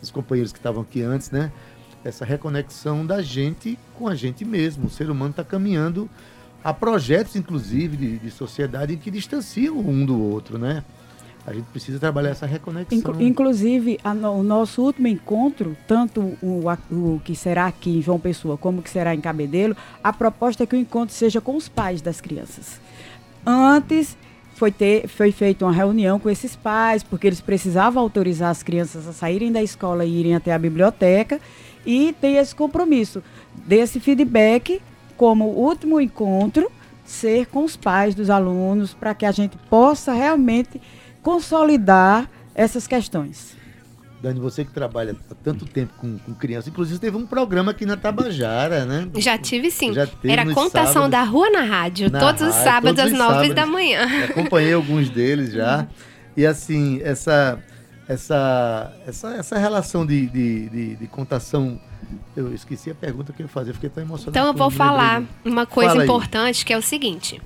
os 0.00 0.10
companheiros 0.10 0.52
que 0.52 0.58
estavam 0.58 0.82
aqui 0.82 1.02
antes, 1.02 1.30
né? 1.30 1.50
Essa 2.04 2.24
reconexão 2.24 3.04
da 3.04 3.20
gente 3.20 3.78
com 3.94 4.06
a 4.06 4.14
gente 4.14 4.44
mesmo. 4.44 4.86
O 4.86 4.90
ser 4.90 5.10
humano 5.10 5.30
está 5.30 5.42
caminhando 5.42 6.08
a 6.62 6.72
projetos, 6.72 7.34
inclusive, 7.34 7.96
de, 7.96 8.18
de 8.18 8.30
sociedade 8.30 8.96
que 8.96 9.10
distanciam 9.10 9.78
um 9.78 10.04
do 10.04 10.20
outro, 10.20 10.58
né? 10.58 10.84
A 11.48 11.54
gente 11.54 11.64
precisa 11.66 11.98
trabalhar 11.98 12.28
essa 12.28 12.44
reconexão. 12.44 13.14
Inclusive, 13.20 13.98
a, 14.04 14.12
o 14.12 14.42
nosso 14.42 14.82
último 14.82 15.08
encontro, 15.08 15.74
tanto 15.86 16.20
o, 16.42 16.64
o, 16.90 17.20
que 17.24 17.34
será 17.34 17.66
aqui 17.66 17.98
em 17.98 18.02
João 18.02 18.20
Pessoa 18.20 18.58
como 18.58 18.80
o 18.80 18.82
que 18.82 18.90
será 18.90 19.14
em 19.14 19.20
Cabedelo, 19.20 19.74
a 20.04 20.12
proposta 20.12 20.64
é 20.64 20.66
que 20.66 20.76
o 20.76 20.78
encontro 20.78 21.14
seja 21.14 21.40
com 21.40 21.56
os 21.56 21.66
pais 21.66 22.02
das 22.02 22.20
crianças. 22.20 22.78
Antes 23.46 24.14
foi, 24.56 24.70
ter, 24.70 25.08
foi 25.08 25.32
feita 25.32 25.64
uma 25.64 25.72
reunião 25.72 26.18
com 26.18 26.28
esses 26.28 26.54
pais, 26.54 27.02
porque 27.02 27.26
eles 27.26 27.40
precisavam 27.40 28.02
autorizar 28.02 28.50
as 28.50 28.62
crianças 28.62 29.08
a 29.08 29.14
saírem 29.14 29.50
da 29.50 29.62
escola 29.62 30.04
e 30.04 30.20
irem 30.20 30.34
até 30.34 30.52
a 30.52 30.58
biblioteca, 30.58 31.40
e 31.86 32.14
tem 32.20 32.36
esse 32.36 32.54
compromisso 32.54 33.22
desse 33.66 34.00
feedback 34.00 34.82
como 35.16 35.46
último 35.46 35.98
encontro 35.98 36.70
ser 37.06 37.46
com 37.46 37.64
os 37.64 37.74
pais 37.74 38.14
dos 38.14 38.28
alunos, 38.28 38.92
para 38.92 39.14
que 39.14 39.24
a 39.24 39.32
gente 39.32 39.56
possa 39.70 40.12
realmente 40.12 40.78
consolidar 41.28 42.26
essas 42.54 42.86
questões. 42.86 43.54
Dani, 44.22 44.40
você 44.40 44.64
que 44.64 44.72
trabalha 44.72 45.14
há 45.30 45.34
tanto 45.34 45.66
tempo 45.66 45.92
com, 45.98 46.18
com 46.18 46.34
crianças, 46.34 46.68
inclusive 46.68 46.98
teve 46.98 47.18
um 47.18 47.26
programa 47.26 47.72
aqui 47.72 47.84
na 47.84 47.98
Tabajara, 47.98 48.86
né? 48.86 49.06
Já 49.16 49.36
tive 49.36 49.70
sim. 49.70 49.92
Já 49.92 50.06
teve 50.06 50.32
Era 50.32 50.46
contação 50.54 51.04
sábados, 51.04 51.10
da 51.10 51.22
rua 51.22 51.50
na 51.50 51.60
rádio, 51.60 52.10
na 52.10 52.18
todos 52.18 52.40
os 52.40 52.54
sábados 52.54 52.98
às 52.98 53.12
nove 53.12 53.52
da 53.52 53.66
manhã. 53.66 54.06
acompanhei 54.30 54.72
alguns 54.72 55.10
deles 55.10 55.52
já. 55.52 55.86
E 56.34 56.46
assim, 56.46 56.98
essa, 57.02 57.62
essa, 58.08 58.90
essa, 59.06 59.34
essa 59.34 59.58
relação 59.58 60.06
de, 60.06 60.26
de, 60.28 60.68
de, 60.70 60.96
de 60.96 61.06
contação 61.08 61.78
eu 62.34 62.54
esqueci 62.54 62.90
a 62.90 62.94
pergunta 62.94 63.34
que 63.34 63.42
eu 63.42 63.44
ia 63.44 63.50
fazer, 63.50 63.74
fiquei 63.74 63.90
tão 63.90 64.02
emocionado. 64.02 64.30
Então 64.30 64.46
eu 64.46 64.54
vou 64.54 64.70
falar 64.70 65.22
uma 65.44 65.66
coisa 65.66 65.90
Fala 65.90 66.04
importante 66.04 66.60
aí. 66.60 66.64
que 66.64 66.72
é 66.72 66.78
o 66.78 66.82
seguinte. 66.82 67.38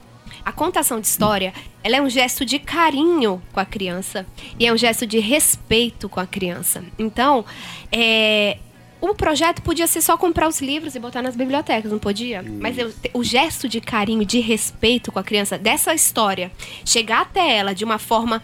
A 0.45 0.53
contação 0.53 1.01
de 1.01 1.07
história, 1.07 1.53
ela 1.83 1.97
é 1.97 2.03
um 2.03 2.09
gesto 2.09 2.45
de 2.45 2.59
carinho 2.59 3.43
com 3.53 3.61
a 3.61 3.65
criança 3.65 4.27
e 4.59 4.67
é 4.67 4.73
um 4.73 4.77
gesto 4.77 5.07
de 5.07 5.19
respeito 5.19 6.09
com 6.09 6.21
a 6.21 6.27
criança. 6.27 6.85
Então, 6.99 7.45
é, 7.91 8.59
o 9.01 9.15
projeto 9.15 9.63
podia 9.63 9.87
ser 9.89 10.01
só 10.01 10.17
comprar 10.17 10.47
os 10.47 10.61
livros 10.61 10.95
e 10.95 11.01
botar 11.01 11.23
nas 11.23 11.35
bibliotecas, 11.35 11.91
não 11.91 11.99
podia? 11.99 12.43
Mas 12.61 12.79
eu, 12.79 12.93
o 13.15 13.25
gesto 13.25 13.69
de 13.69 13.81
carinho, 13.81 14.25
de 14.25 14.39
respeito 14.39 15.11
com 15.11 15.19
a 15.19 15.25
criança, 15.25 15.59
dessa 15.59 15.93
história, 15.93 16.53
chegar 16.85 17.23
até 17.23 17.57
ela 17.57 17.75
de 17.75 17.85
uma 17.85 17.99
forma 17.99 18.41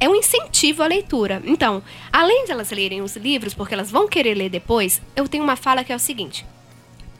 é 0.00 0.08
um 0.08 0.14
incentivo 0.14 0.82
à 0.82 0.86
leitura. 0.86 1.42
Então, 1.44 1.82
além 2.12 2.44
de 2.44 2.52
elas 2.52 2.70
lerem 2.70 3.02
os 3.02 3.16
livros, 3.16 3.54
porque 3.54 3.74
elas 3.74 3.90
vão 3.90 4.08
querer 4.08 4.34
ler 4.34 4.48
depois, 4.48 5.00
eu 5.14 5.28
tenho 5.28 5.44
uma 5.44 5.56
fala 5.56 5.84
que 5.84 5.92
é 5.92 5.96
o 5.96 6.00
seguinte: 6.00 6.44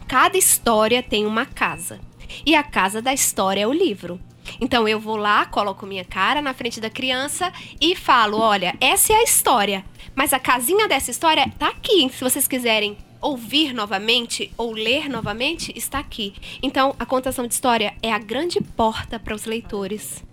cada 0.06 0.38
história 0.38 1.02
tem 1.02 1.26
uma 1.26 1.46
casa. 1.46 2.00
E 2.44 2.54
a 2.54 2.62
casa 2.62 3.00
da 3.00 3.12
história 3.12 3.60
é 3.60 3.66
o 3.66 3.72
livro. 3.72 4.20
Então 4.60 4.86
eu 4.86 5.00
vou 5.00 5.16
lá, 5.16 5.44
coloco 5.46 5.86
minha 5.86 6.04
cara 6.04 6.40
na 6.40 6.54
frente 6.54 6.80
da 6.80 6.90
criança 6.90 7.52
e 7.80 7.96
falo: 7.96 8.38
olha, 8.38 8.74
essa 8.80 9.12
é 9.12 9.16
a 9.16 9.22
história. 9.22 9.84
Mas 10.14 10.32
a 10.32 10.38
casinha 10.38 10.88
dessa 10.88 11.10
história 11.10 11.50
tá 11.58 11.68
aqui. 11.68 12.08
Se 12.10 12.22
vocês 12.22 12.48
quiserem 12.48 12.96
ouvir 13.20 13.72
novamente 13.72 14.52
ou 14.56 14.72
ler 14.72 15.08
novamente, 15.08 15.72
está 15.76 15.98
aqui. 15.98 16.34
Então 16.62 16.94
a 16.98 17.04
contação 17.04 17.46
de 17.46 17.54
história 17.54 17.94
é 18.02 18.12
a 18.12 18.18
grande 18.18 18.60
porta 18.60 19.18
para 19.18 19.34
os 19.34 19.44
leitores. 19.44 20.24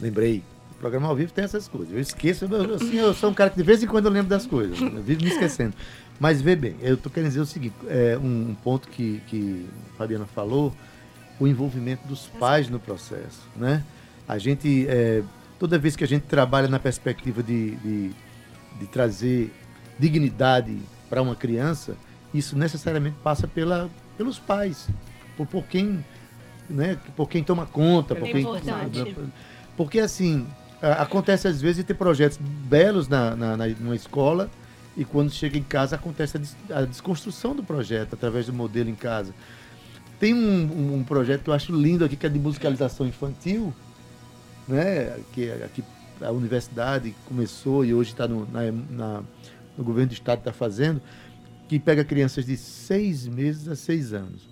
Lembrei. 0.00 0.42
O 0.72 0.78
programa 0.78 1.08
ao 1.08 1.16
vivo 1.16 1.32
tem 1.32 1.42
essas 1.42 1.66
coisas. 1.68 1.94
Eu 1.94 2.00
esqueço, 2.00 2.44
eu, 2.44 2.74
assim, 2.74 2.96
eu 2.96 3.14
sou 3.14 3.30
um 3.30 3.34
cara 3.34 3.48
que 3.48 3.56
de 3.56 3.62
vez 3.62 3.82
em 3.82 3.86
quando 3.86 4.06
eu 4.06 4.12
lembro 4.12 4.28
das 4.28 4.46
coisas. 4.46 4.78
Eu 4.78 5.02
vivo 5.02 5.22
me 5.22 5.30
esquecendo. 5.30 5.74
Mas 6.18 6.40
vê 6.40 6.56
bem, 6.56 6.76
eu 6.80 6.94
estou 6.94 7.12
querendo 7.12 7.28
dizer 7.28 7.40
o 7.40 7.46
seguinte, 7.46 7.74
é, 7.88 8.18
um, 8.18 8.50
um 8.50 8.54
ponto 8.54 8.88
que, 8.88 9.20
que 9.26 9.66
a 9.92 9.98
Fabiana 9.98 10.26
falou, 10.26 10.72
o 11.38 11.46
envolvimento 11.46 12.06
dos 12.08 12.26
pais 12.26 12.70
no 12.70 12.80
processo, 12.80 13.42
né? 13.54 13.84
A 14.26 14.38
gente, 14.38 14.86
é, 14.88 15.22
toda 15.58 15.78
vez 15.78 15.94
que 15.94 16.02
a 16.02 16.06
gente 16.06 16.22
trabalha 16.22 16.68
na 16.68 16.78
perspectiva 16.78 17.42
de, 17.42 17.76
de, 17.76 18.10
de 18.80 18.86
trazer 18.86 19.52
dignidade 19.98 20.78
para 21.08 21.20
uma 21.20 21.34
criança, 21.34 21.96
isso 22.32 22.56
necessariamente 22.56 23.16
passa 23.22 23.46
pela, 23.46 23.90
pelos 24.16 24.38
pais, 24.38 24.88
por, 25.36 25.46
por 25.46 25.64
quem, 25.64 26.04
né, 26.68 26.98
por 27.14 27.28
quem 27.28 27.44
toma 27.44 27.66
conta, 27.66 28.14
por 28.14 28.26
é 28.26 28.32
quem, 28.32 28.40
importante. 28.40 29.16
porque 29.76 30.00
assim 30.00 30.46
acontece 30.80 31.48
às 31.48 31.60
vezes 31.60 31.78
de 31.78 31.84
ter 31.84 31.94
projetos 31.94 32.38
belos 32.38 33.08
na, 33.08 33.34
na, 33.34 33.56
na 33.56 33.66
numa 33.68 33.96
escola 33.96 34.50
e 34.96 35.04
quando 35.04 35.30
chega 35.30 35.58
em 35.58 35.62
casa 35.62 35.96
acontece 35.96 36.36
a, 36.36 36.40
des, 36.40 36.56
a 36.70 36.82
desconstrução 36.82 37.54
do 37.54 37.62
projeto 37.62 38.14
através 38.14 38.46
do 38.46 38.52
modelo 38.52 38.88
em 38.88 38.94
casa. 38.94 39.34
Tem 40.18 40.32
um, 40.32 40.96
um, 40.96 41.04
projeto 41.04 41.42
que 41.42 41.50
eu 41.50 41.54
acho 41.54 41.74
lindo 41.74 42.04
aqui, 42.04 42.16
que 42.16 42.24
é 42.24 42.28
de 42.28 42.38
musicalização 42.38 43.06
infantil, 43.06 43.74
né? 44.66 45.18
que 45.32 45.50
aqui 45.52 45.84
a 46.20 46.30
universidade 46.30 47.14
começou 47.26 47.84
e 47.84 47.92
hoje 47.92 48.12
está 48.12 48.26
no, 48.26 48.48
no 49.76 49.84
governo 49.84 50.08
do 50.08 50.14
estado 50.14 50.38
está 50.38 50.52
fazendo, 50.52 51.02
que 51.68 51.78
pega 51.78 52.02
crianças 52.02 52.46
de 52.46 52.56
seis 52.56 53.26
meses 53.26 53.68
a 53.68 53.76
seis 53.76 54.14
anos. 54.14 54.48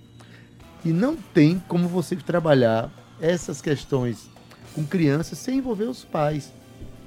E 0.85 0.93
não 0.93 1.17
tem 1.17 1.59
como 1.67 1.89
você 1.89 2.15
trabalhar 2.17 2.91
essas 3.19 3.63
questões 3.63 4.29
com 4.75 4.85
crianças 4.85 5.39
sem 5.39 5.59
envolver 5.59 5.85
os 5.85 6.05
pais. 6.05 6.53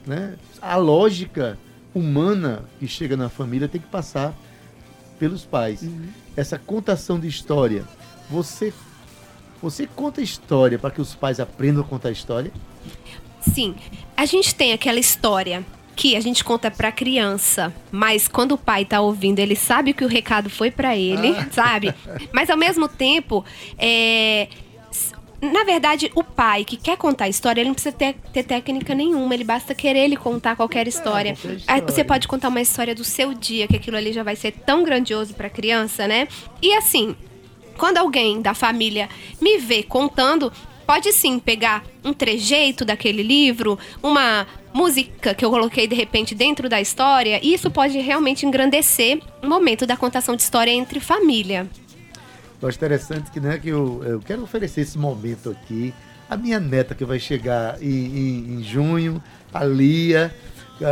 Né? 0.05 0.35
A 0.59 0.77
lógica 0.77 1.59
humana 1.97 2.63
que 2.79 2.87
chega 2.87 3.17
na 3.17 3.29
família 3.29 3.67
tem 3.67 3.81
que 3.81 3.87
passar 3.87 4.33
pelos 5.19 5.43
pais. 5.45 5.81
Uhum. 5.81 6.07
Essa 6.35 6.57
contação 6.57 7.19
de 7.19 7.27
história 7.27 7.83
você 8.29 8.73
você 9.61 9.87
conta 9.87 10.21
história 10.21 10.77
para 10.77 10.91
que 10.91 11.01
os 11.01 11.15
pais 11.15 11.39
aprendam 11.39 11.83
a 11.83 11.85
contar 11.85 12.11
história? 12.11 12.51
Sim. 13.41 13.75
A 14.15 14.25
gente 14.25 14.53
tem 14.53 14.71
aquela 14.71 14.99
história 14.99 15.65
que 15.95 16.15
a 16.15 16.19
gente 16.19 16.43
conta 16.43 16.69
para 16.69 16.91
criança, 16.91 17.73
mas 17.91 18.27
quando 18.27 18.51
o 18.51 18.57
pai 18.57 18.85
tá 18.85 19.01
ouvindo, 19.01 19.39
ele 19.39 19.55
sabe 19.55 19.93
que 19.93 20.05
o 20.05 20.07
recado 20.07 20.47
foi 20.47 20.69
para 20.69 20.95
ele, 20.95 21.29
ah. 21.29 21.47
sabe? 21.51 21.91
Mas 22.31 22.51
ao 22.51 22.57
mesmo 22.57 22.87
tempo, 22.87 23.43
é, 23.79 24.47
na 25.41 25.63
verdade, 25.63 26.11
o 26.15 26.23
pai 26.23 26.65
que 26.65 26.77
quer 26.77 26.97
contar 26.97 27.25
a 27.25 27.29
história, 27.29 27.61
ele 27.61 27.69
não 27.69 27.75
precisa 27.75 27.95
ter, 27.95 28.15
ter 28.33 28.43
técnica 28.43 28.95
nenhuma, 28.95 29.33
ele 29.33 29.43
basta 29.43 29.75
querer 29.75 29.99
ele 29.99 30.17
contar 30.17 30.55
qualquer 30.55 30.87
história. 30.87 31.31
É, 31.31 31.35
qualquer 31.35 31.57
história. 31.57 31.83
Você 31.87 32.03
pode 32.03 32.27
contar 32.27 32.49
uma 32.49 32.61
história 32.61 32.95
do 32.95 33.03
seu 33.03 33.33
dia, 33.33 33.67
que 33.67 33.75
aquilo 33.75 33.97
ali 33.97 34.11
já 34.11 34.23
vai 34.23 34.35
ser 34.35 34.51
tão 34.51 34.83
grandioso 34.83 35.35
para 35.35 35.47
a 35.47 35.49
criança, 35.49 36.07
né? 36.07 36.27
E 36.61 36.73
assim, 36.73 37.15
quando 37.77 37.97
alguém 37.97 38.41
da 38.41 38.55
família 38.55 39.07
me 39.39 39.59
vê 39.59 39.83
contando, 39.83 40.51
pode 40.87 41.11
sim 41.13 41.37
pegar 41.37 41.83
um 42.03 42.13
trejeito 42.13 42.83
daquele 42.83 43.21
livro, 43.21 43.77
uma 44.01 44.47
música 44.73 45.35
que 45.35 45.45
eu 45.45 45.51
coloquei 45.51 45.87
de 45.87 45.95
repente 45.95 46.33
dentro 46.33 46.67
da 46.67 46.81
história, 46.81 47.39
e 47.43 47.53
isso 47.53 47.69
pode 47.69 47.99
realmente 47.99 48.45
engrandecer 48.45 49.19
o 49.43 49.47
momento 49.47 49.85
da 49.85 49.95
contação 49.95 50.35
de 50.35 50.41
história 50.41 50.71
entre 50.71 50.99
família. 50.99 51.69
Eu 52.61 52.67
acho 52.67 52.77
interessante 52.77 53.31
que, 53.31 53.39
né, 53.39 53.57
que 53.57 53.69
eu, 53.69 54.03
eu 54.03 54.19
quero 54.19 54.41
oferecer 54.43 54.81
esse 54.81 54.97
momento 54.97 55.51
aqui. 55.51 55.93
A 56.29 56.35
minha 56.35 56.59
neta 56.59 56.95
que 56.95 57.05
vai 57.05 57.19
chegar 57.19 57.81
em, 57.81 57.87
em, 57.87 58.53
em 58.55 58.63
junho, 58.63 59.21
a 59.53 59.63
Lia, 59.63 60.33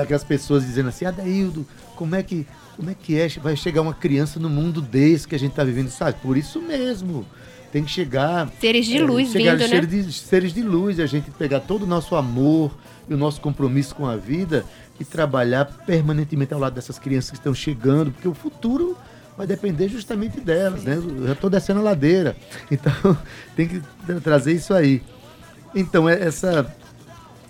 aquelas 0.02 0.24
pessoas 0.24 0.66
dizendo 0.66 0.90
assim, 0.90 1.06
Adaildo, 1.06 1.66
como 1.96 2.16
é 2.16 2.24
que 2.24 2.48
como 2.76 2.90
é 2.90 2.94
que 2.94 3.18
é? 3.20 3.28
Vai 3.42 3.56
chegar 3.56 3.82
uma 3.82 3.94
criança 3.94 4.40
no 4.40 4.50
mundo 4.50 4.82
desse 4.82 5.28
que 5.28 5.34
a 5.34 5.40
gente 5.40 5.52
está 5.52 5.64
vivendo, 5.64 5.90
sabe? 5.90 6.18
Por 6.22 6.36
isso 6.36 6.62
mesmo. 6.62 7.26
Tem 7.72 7.84
que 7.84 7.92
chegar. 7.92 8.50
Seres 8.60 8.86
de 8.86 8.98
é, 8.98 9.02
luz 9.02 9.32
chegar, 9.32 9.56
vindo, 9.56 9.68
seres 9.68 9.90
né? 9.92 10.02
De, 10.02 10.12
seres 10.14 10.54
de 10.54 10.62
luz, 10.62 11.00
a 11.00 11.06
gente 11.06 11.32
pegar 11.32 11.62
todo 11.62 11.84
o 11.84 11.88
nosso 11.88 12.16
amor 12.16 12.76
e 13.10 13.14
o 13.14 13.18
nosso 13.18 13.42
compromisso 13.42 13.96
com 13.96 14.06
a 14.06 14.16
vida 14.16 14.66
e 15.00 15.06
trabalhar 15.06 15.66
permanentemente 15.86 16.54
ao 16.54 16.60
lado 16.60 16.74
dessas 16.74 17.00
crianças 17.00 17.32
que 17.32 17.38
estão 17.38 17.54
chegando, 17.54 18.12
porque 18.12 18.28
o 18.28 18.34
futuro 18.34 18.98
vai 19.38 19.46
depender 19.46 19.88
justamente 19.90 20.40
delas, 20.40 20.84
né? 20.84 20.96
Eu 20.96 21.28
já 21.28 21.34
estou 21.34 21.50
descendo 21.50 21.80
a 21.80 21.84
ladeira. 21.84 22.36
Então, 22.72 23.18
tem 23.56 23.68
que 23.68 23.82
trazer 24.22 24.54
isso 24.54 24.74
aí. 24.74 25.02
Então, 25.74 26.10
é 26.10 26.22
essa 26.22 26.74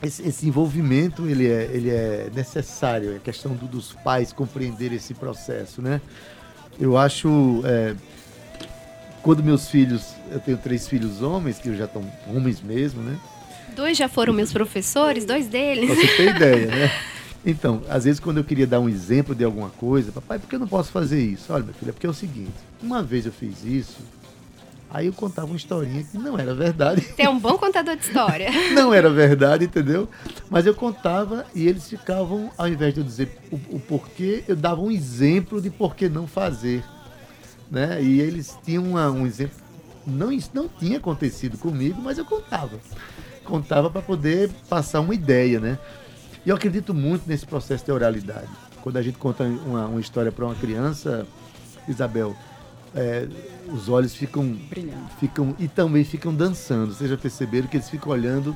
esse, 0.03 0.27
esse, 0.27 0.47
envolvimento 0.47 1.27
ele 1.27 1.47
é, 1.47 1.69
ele 1.71 1.89
é 1.89 2.29
necessário, 2.33 3.15
é 3.15 3.19
questão 3.19 3.53
do, 3.53 3.65
dos 3.67 3.93
pais 3.93 4.31
compreender 4.31 4.91
esse 4.93 5.13
processo, 5.13 5.81
né? 5.81 6.01
Eu 6.79 6.97
acho, 6.97 7.61
é, 7.65 7.95
quando 9.21 9.43
meus 9.43 9.69
filhos, 9.69 10.13
eu 10.31 10.39
tenho 10.39 10.57
três 10.57 10.87
filhos 10.87 11.21
homens, 11.21 11.57
que 11.57 11.75
já 11.75 11.85
estão 11.85 12.03
homens 12.27 12.61
mesmo, 12.61 13.01
né? 13.01 13.17
Dois 13.75 13.97
já 13.97 14.07
foram 14.07 14.33
meus 14.33 14.53
professores, 14.53 15.25
dois 15.25 15.47
deles. 15.47 15.89
Você 15.89 16.07
tem 16.17 16.29
ideia, 16.29 16.67
né? 16.67 16.91
Então, 17.45 17.81
às 17.89 18.05
vezes 18.05 18.19
quando 18.19 18.37
eu 18.37 18.43
queria 18.43 18.65
dar 18.65 18.79
um 18.79 18.89
exemplo 18.89 19.35
de 19.35 19.43
alguma 19.43 19.69
coisa, 19.69 20.11
papai, 20.11 20.39
por 20.39 20.49
que 20.49 20.55
eu 20.55 20.59
não 20.59 20.67
posso 20.67 20.91
fazer 20.91 21.23
isso? 21.23 21.53
Olha, 21.53 21.63
meu 21.63 21.73
filho, 21.73 21.89
é 21.89 21.91
porque 21.93 22.07
é 22.07 22.09
o 22.09 22.13
seguinte, 22.13 22.53
uma 22.81 23.03
vez 23.03 23.25
eu 23.25 23.31
fiz 23.31 23.63
isso, 23.63 23.97
Aí 24.95 25.07
eu 25.07 25.13
contava 25.13 25.47
uma 25.47 25.57
historinha 25.57 26.05
que 26.05 26.17
não 26.17 26.39
era 26.39 26.53
verdade. 26.53 27.01
Você 27.01 27.23
é 27.23 27.29
um 27.29 27.37
bom 27.37 27.57
contador 27.57 27.97
de 27.97 28.05
história. 28.05 28.49
não 28.73 28.93
era 28.93 29.09
verdade, 29.09 29.65
entendeu? 29.65 30.07
Mas 30.49 30.65
eu 30.65 30.73
contava 30.73 31.45
e 31.53 31.67
eles 31.67 31.89
ficavam, 31.89 32.49
ao 32.57 32.65
invés 32.65 32.93
de 32.93 33.01
eu 33.01 33.03
dizer 33.03 33.37
o, 33.51 33.55
o 33.75 33.79
porquê, 33.79 34.45
eu 34.47 34.55
dava 34.55 34.79
um 34.79 34.89
exemplo 34.89 35.59
de 35.59 35.69
por 35.69 35.97
que 35.97 36.07
não 36.07 36.25
fazer. 36.25 36.81
Né? 37.69 38.01
E 38.01 38.21
eles 38.21 38.57
tinham 38.63 38.83
uma, 38.85 39.11
um 39.11 39.25
exemplo. 39.25 39.57
Não, 40.07 40.31
isso 40.31 40.51
não 40.53 40.69
tinha 40.69 40.97
acontecido 40.97 41.57
comigo, 41.57 42.01
mas 42.01 42.17
eu 42.17 42.23
contava. 42.23 42.79
Contava 43.43 43.89
para 43.89 44.01
poder 44.01 44.49
passar 44.69 45.01
uma 45.01 45.13
ideia, 45.13 45.59
né? 45.59 45.77
E 46.45 46.49
eu 46.49 46.55
acredito 46.55 46.93
muito 46.93 47.27
nesse 47.27 47.45
processo 47.45 47.83
de 47.83 47.91
oralidade. 47.91 48.49
Quando 48.81 48.97
a 48.97 49.01
gente 49.01 49.17
conta 49.17 49.43
uma, 49.43 49.87
uma 49.87 49.99
história 49.99 50.31
para 50.31 50.45
uma 50.45 50.53
criança, 50.53 51.25
Isabel, 51.87 52.35
é, 52.93 53.27
os 53.67 53.89
olhos 53.89 54.15
ficam, 54.15 54.55
ficam 55.19 55.55
e 55.57 55.67
também 55.67 56.03
ficam 56.03 56.33
dançando. 56.33 56.93
Vocês 56.93 57.09
já 57.09 57.17
perceberam 57.17 57.67
que 57.67 57.77
eles 57.77 57.89
ficam 57.89 58.11
olhando 58.11 58.55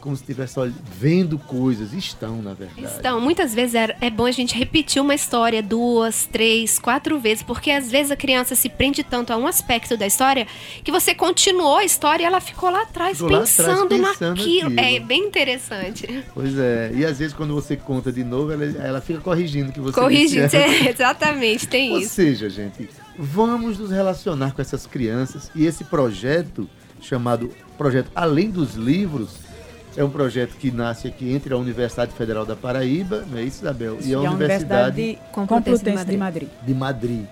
como 0.00 0.16
se 0.16 0.22
estivesse 0.22 0.54
vendo 0.98 1.38
coisas. 1.38 1.92
Estão, 1.92 2.40
na 2.42 2.54
verdade. 2.54 2.96
Estão. 2.96 3.20
Muitas 3.20 3.54
vezes 3.54 3.74
é, 3.74 3.96
é, 4.00 4.10
bom 4.10 4.26
a 4.26 4.30
gente 4.30 4.56
repetir 4.56 5.00
uma 5.00 5.14
história 5.14 5.62
duas, 5.62 6.26
três, 6.26 6.78
quatro 6.78 7.18
vezes, 7.18 7.42
porque 7.42 7.70
às 7.70 7.90
vezes 7.90 8.10
a 8.10 8.16
criança 8.16 8.54
se 8.54 8.68
prende 8.68 9.02
tanto 9.02 9.32
a 9.32 9.36
um 9.36 9.46
aspecto 9.46 9.96
da 9.96 10.06
história 10.06 10.46
que 10.82 10.90
você 10.90 11.14
continuou 11.14 11.78
a 11.78 11.84
história 11.84 12.24
e 12.24 12.26
ela 12.26 12.40
ficou 12.40 12.70
lá 12.70 12.82
atrás, 12.82 13.18
pensando, 13.18 13.32
lá 13.32 13.42
atrás 13.42 14.18
pensando, 14.18 14.32
naquilo. 14.32 14.68
Aquilo. 14.68 14.80
É 14.80 15.00
bem 15.00 15.24
interessante. 15.24 16.24
Pois 16.34 16.56
é. 16.58 16.92
E 16.94 17.04
às 17.04 17.18
vezes 17.18 17.34
quando 17.34 17.54
você 17.54 17.76
conta 17.76 18.12
de 18.12 18.24
novo, 18.24 18.52
ela, 18.52 18.64
ela 18.64 19.00
fica 19.00 19.20
corrigindo 19.20 19.72
que 19.72 19.80
você 19.80 19.98
Corrigindo, 19.98 20.48
é, 20.56 20.90
exatamente, 20.90 21.66
tem 21.66 21.92
Ou 21.92 21.98
isso. 21.98 22.08
Ou 22.08 22.26
seja, 22.26 22.48
gente, 22.48 22.88
vamos 23.18 23.78
nos 23.78 23.90
relacionar 23.90 24.52
com 24.52 24.62
essas 24.62 24.86
crianças 24.86 25.50
e 25.54 25.66
esse 25.66 25.84
projeto 25.84 26.68
chamado 27.00 27.50
Projeto 27.76 28.10
Além 28.14 28.50
dos 28.50 28.74
Livros 28.74 29.47
é 29.96 30.04
um 30.04 30.10
projeto 30.10 30.56
que 30.56 30.70
nasce 30.70 31.08
aqui 31.08 31.32
entre 31.32 31.52
a 31.52 31.56
Universidade 31.56 32.12
Federal 32.12 32.46
da 32.46 32.54
Paraíba, 32.54 33.24
não 33.30 33.38
é 33.38 33.42
isso, 33.42 33.62
Isabel? 33.62 33.98
E 34.00 34.14
a, 34.14 34.18
e 34.18 34.28
Universidade, 34.28 35.00
Universidade 35.00 35.18
Complutense 35.32 35.84
de 35.84 35.90
Madrid. 35.92 36.10
de 36.10 36.18
Madrid. 36.18 36.48
De 36.62 36.74
Madrid. 36.74 37.26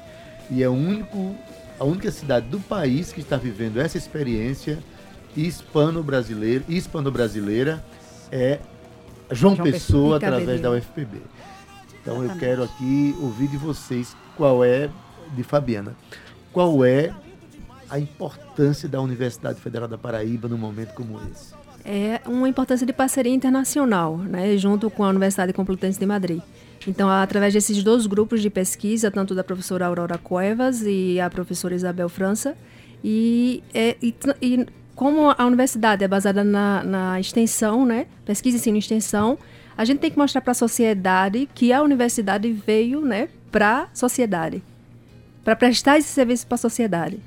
E 0.51 0.62
é 0.62 0.69
único, 0.69 1.35
a 1.79 1.85
única 1.85 2.11
cidade 2.11 2.47
do 2.49 2.61
país 2.61 3.12
que 3.12 3.21
está 3.21 3.37
vivendo 3.37 3.81
essa 3.81 3.99
experiência 3.99 4.79
hispano-brasileira, 5.37 6.64
hispano-brasileira 6.69 7.85
é 8.33 8.59
João, 9.31 9.57
João 9.57 9.71
Pessoa, 9.71 10.16
através 10.16 10.61
da 10.61 10.71
UFPB. 10.71 11.19
Então 12.01 12.23
Exatamente. 12.23 12.33
eu 12.33 12.38
quero 12.38 12.62
aqui 12.62 13.16
ouvir 13.21 13.49
de 13.49 13.57
vocês 13.57 14.16
qual 14.37 14.64
é, 14.64 14.88
de 15.35 15.42
Fabiana, 15.42 15.97
qual 16.53 16.85
é 16.85 17.12
a 17.90 17.99
importância 17.99 18.88
da 18.88 19.01
Universidade 19.01 19.61
Federal 19.61 19.88
da 19.88 19.99
Paraíba 19.99 20.49
num 20.49 20.59
momento 20.59 20.95
como 20.95 21.21
esse? 21.31 21.56
É 21.87 22.20
uma 22.27 22.49
importância 22.49 22.85
de 22.85 22.92
parceria 22.92 23.33
internacional, 23.33 24.18
né, 24.18 24.57
junto 24.57 24.90
com 24.90 25.05
a 25.05 25.09
Universidade 25.09 25.53
Complutense 25.53 25.99
de 25.99 26.05
Madrid. 26.05 26.40
Então, 26.87 27.09
através 27.09 27.55
desses 27.55 27.83
dois 27.83 28.07
grupos 28.07 28.42
de 28.42 28.51
pesquisa, 28.51 29.11
tanto 29.11 29.35
da 29.35 29.44
professora 29.44 29.87
Aurora 29.87 30.18
Cuevas 30.18 30.83
e 30.85 31.20
a 31.20 31.31
professora 31.31 31.75
Isabel 31.75 32.09
França, 32.09 32.57
e, 33.05 33.62
é, 33.72 33.96
e, 34.03 34.14
e 34.42 34.66
como 34.96 35.31
a 35.31 35.46
universidade 35.46 36.03
é 36.03 36.09
baseada 36.09 36.42
na, 36.42 36.83
na 36.83 37.20
extensão, 37.20 37.87
né, 37.87 38.07
pesquisa, 38.25 38.57
ensino 38.57 38.77
e 38.77 38.81
extensão, 38.81 39.38
a 39.79 39.85
gente 39.85 40.01
tem 40.01 40.11
que 40.11 40.18
mostrar 40.18 40.40
para 40.40 40.53
a 40.53 40.55
sociedade 40.55 41.49
que 41.55 41.72
a 41.72 41.83
universidade 41.83 42.51
veio 42.51 43.01
né, 43.01 43.29
para 43.53 43.83
a 43.83 43.88
sociedade, 43.94 44.62
para 45.44 45.55
prestar 45.55 45.99
esse 45.99 46.09
serviço 46.09 46.46
para 46.46 46.57
a 46.57 46.59
sociedade. 46.59 47.20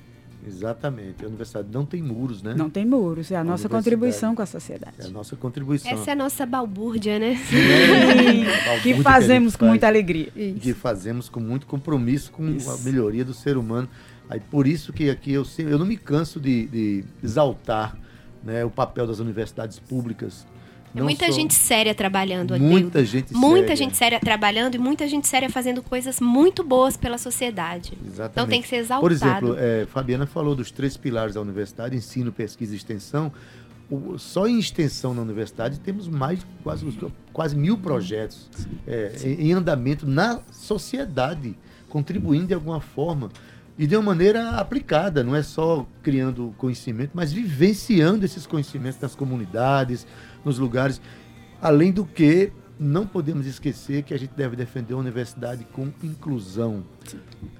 Exatamente. 0.49 1.23
A 1.23 1.27
universidade 1.27 1.67
não 1.71 1.85
tem 1.85 2.01
muros, 2.01 2.41
né? 2.41 2.53
Não 2.55 2.69
tem 2.69 2.85
muros. 2.85 3.31
É 3.31 3.35
a, 3.35 3.41
a 3.41 3.43
nossa 3.43 3.69
contribuição 3.69 4.35
com 4.35 4.41
a 4.41 4.45
sociedade. 4.45 4.95
É 4.99 5.05
a 5.05 5.09
nossa 5.09 5.35
contribuição. 5.35 5.91
Essa 5.91 6.09
é 6.09 6.13
a 6.13 6.15
nossa 6.15 6.45
balbúrdia, 6.45 7.19
né? 7.19 7.35
Sim. 7.35 8.45
que 8.81 9.01
fazemos 9.01 9.53
que 9.53 9.59
com 9.59 9.65
faz, 9.65 9.71
muita 9.71 9.87
alegria. 9.87 10.29
Isso. 10.35 10.59
Que 10.59 10.73
fazemos 10.73 11.29
com 11.29 11.39
muito 11.39 11.67
compromisso 11.67 12.31
com 12.31 12.49
isso. 12.49 12.69
a 12.69 12.77
melhoria 12.79 13.23
do 13.23 13.33
ser 13.33 13.57
humano. 13.57 13.87
Aí 14.29 14.39
por 14.39 14.67
isso 14.67 14.91
que 14.91 15.09
aqui 15.09 15.33
eu, 15.33 15.43
eu 15.59 15.79
não 15.79 15.85
me 15.85 15.97
canso 15.97 16.39
de, 16.39 16.67
de 16.67 17.03
exaltar 17.23 17.97
né, 18.43 18.63
o 18.63 18.69
papel 18.69 19.07
das 19.07 19.19
universidades 19.19 19.79
públicas 19.79 20.45
tem 20.93 21.03
muita 21.03 21.25
só... 21.27 21.31
gente 21.31 21.53
séria 21.53 21.93
trabalhando 21.93 22.53
aqui. 22.53 22.63
Muita 22.63 23.05
gente 23.05 23.33
Muita 23.33 23.67
séria. 23.67 23.75
gente 23.75 23.97
séria 23.97 24.19
trabalhando 24.19 24.75
e 24.75 24.77
muita 24.77 25.07
gente 25.07 25.27
séria 25.27 25.49
fazendo 25.49 25.81
coisas 25.83 26.19
muito 26.19 26.63
boas 26.63 26.97
pela 26.97 27.17
sociedade. 27.17 27.93
Exatamente. 28.05 28.31
Então 28.31 28.47
tem 28.47 28.61
que 28.61 28.67
ser 28.67 28.77
exaltado. 28.77 29.01
Por 29.01 29.11
exemplo, 29.11 29.55
é, 29.57 29.85
Fabiana 29.85 30.25
falou 30.25 30.55
dos 30.55 30.71
três 30.71 30.97
pilares 30.97 31.35
da 31.35 31.41
universidade, 31.41 31.95
ensino, 31.95 32.31
pesquisa 32.31 32.73
e 32.73 32.77
extensão. 32.77 33.31
O, 33.89 34.17
só 34.19 34.47
em 34.47 34.59
extensão 34.59 35.13
na 35.13 35.21
universidade 35.21 35.79
temos 35.79 36.07
mais 36.07 36.45
quase, 36.63 36.85
quase 37.33 37.55
mil 37.55 37.77
projetos 37.77 38.49
é, 38.85 39.15
em, 39.23 39.47
em 39.47 39.53
andamento 39.53 40.05
na 40.05 40.41
sociedade, 40.51 41.57
contribuindo 41.87 42.47
de 42.47 42.53
alguma 42.53 42.79
forma 42.79 43.29
e 43.79 43.87
de 43.87 43.95
uma 43.95 44.03
maneira 44.03 44.57
aplicada, 44.57 45.23
não 45.23 45.33
é 45.33 45.41
só 45.41 45.87
criando 46.03 46.53
conhecimento, 46.57 47.11
mas 47.13 47.31
vivenciando 47.31 48.25
esses 48.25 48.45
conhecimentos 48.45 48.99
nas 48.99 49.15
comunidades, 49.15 50.05
nos 50.43 50.59
lugares. 50.59 50.99
Além 51.61 51.89
do 51.89 52.03
que, 52.05 52.51
não 52.77 53.07
podemos 53.07 53.45
esquecer 53.45 54.03
que 54.03 54.13
a 54.13 54.19
gente 54.19 54.31
deve 54.35 54.57
defender 54.57 54.95
uma 54.95 54.99
universidade 54.99 55.65
com 55.71 55.93
inclusão, 56.03 56.83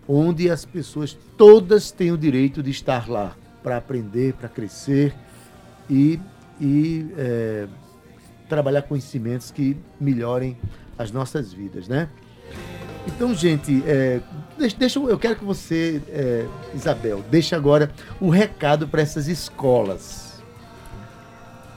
onde 0.06 0.52
as 0.52 0.66
pessoas 0.66 1.18
todas 1.38 1.90
têm 1.90 2.12
o 2.12 2.18
direito 2.18 2.62
de 2.62 2.72
estar 2.72 3.10
lá 3.10 3.34
para 3.64 3.78
aprender, 3.78 4.34
para 4.34 4.50
crescer 4.50 5.16
e, 5.90 6.20
e 6.60 7.08
é, 7.18 7.66
trabalhar 8.50 8.82
conhecimentos 8.82 9.52
que 9.52 9.78
melhorem 10.02 10.58
as 10.98 11.14
nossas 11.14 11.54
vidas, 11.54 11.88
né? 11.88 12.10
Então, 13.08 13.34
gente, 13.34 13.82
é, 13.88 14.22
deixa, 14.60 14.76
deixa, 14.78 15.00
eu 15.00 15.18
quero 15.18 15.36
que 15.38 15.46
você, 15.46 16.02
é, 16.10 16.46
Isabel, 16.76 17.24
deixe 17.32 17.56
agora 17.56 17.92
o 18.20 18.30
recado 18.30 18.88
para 18.88 19.02
essas 19.02 19.28
escolas. 19.28 20.42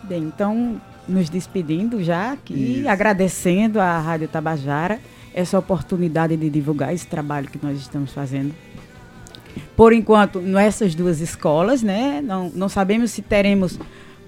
Bem, 0.03 0.25
então 0.25 0.81
nos 1.09 1.29
despedindo 1.29 2.03
já 2.03 2.33
aqui, 2.33 2.81
Isso. 2.81 2.89
agradecendo 2.89 3.81
à 3.81 3.99
Rádio 3.99 4.29
Tabajara 4.29 5.01
essa 5.35 5.59
oportunidade 5.59 6.37
de 6.37 6.51
divulgar 6.51 6.93
esse 6.93 7.07
trabalho 7.07 7.49
que 7.49 7.59
nós 7.63 7.79
estamos 7.79 8.13
fazendo. 8.13 8.55
Por 9.77 9.93
enquanto, 9.93 10.41
nessas 10.41 10.95
duas 10.95 11.21
escolas, 11.21 11.83
né? 11.83 12.21
Não, 12.23 12.51
não 12.51 12.69
sabemos 12.69 13.11
se 13.11 13.23
teremos 13.23 13.79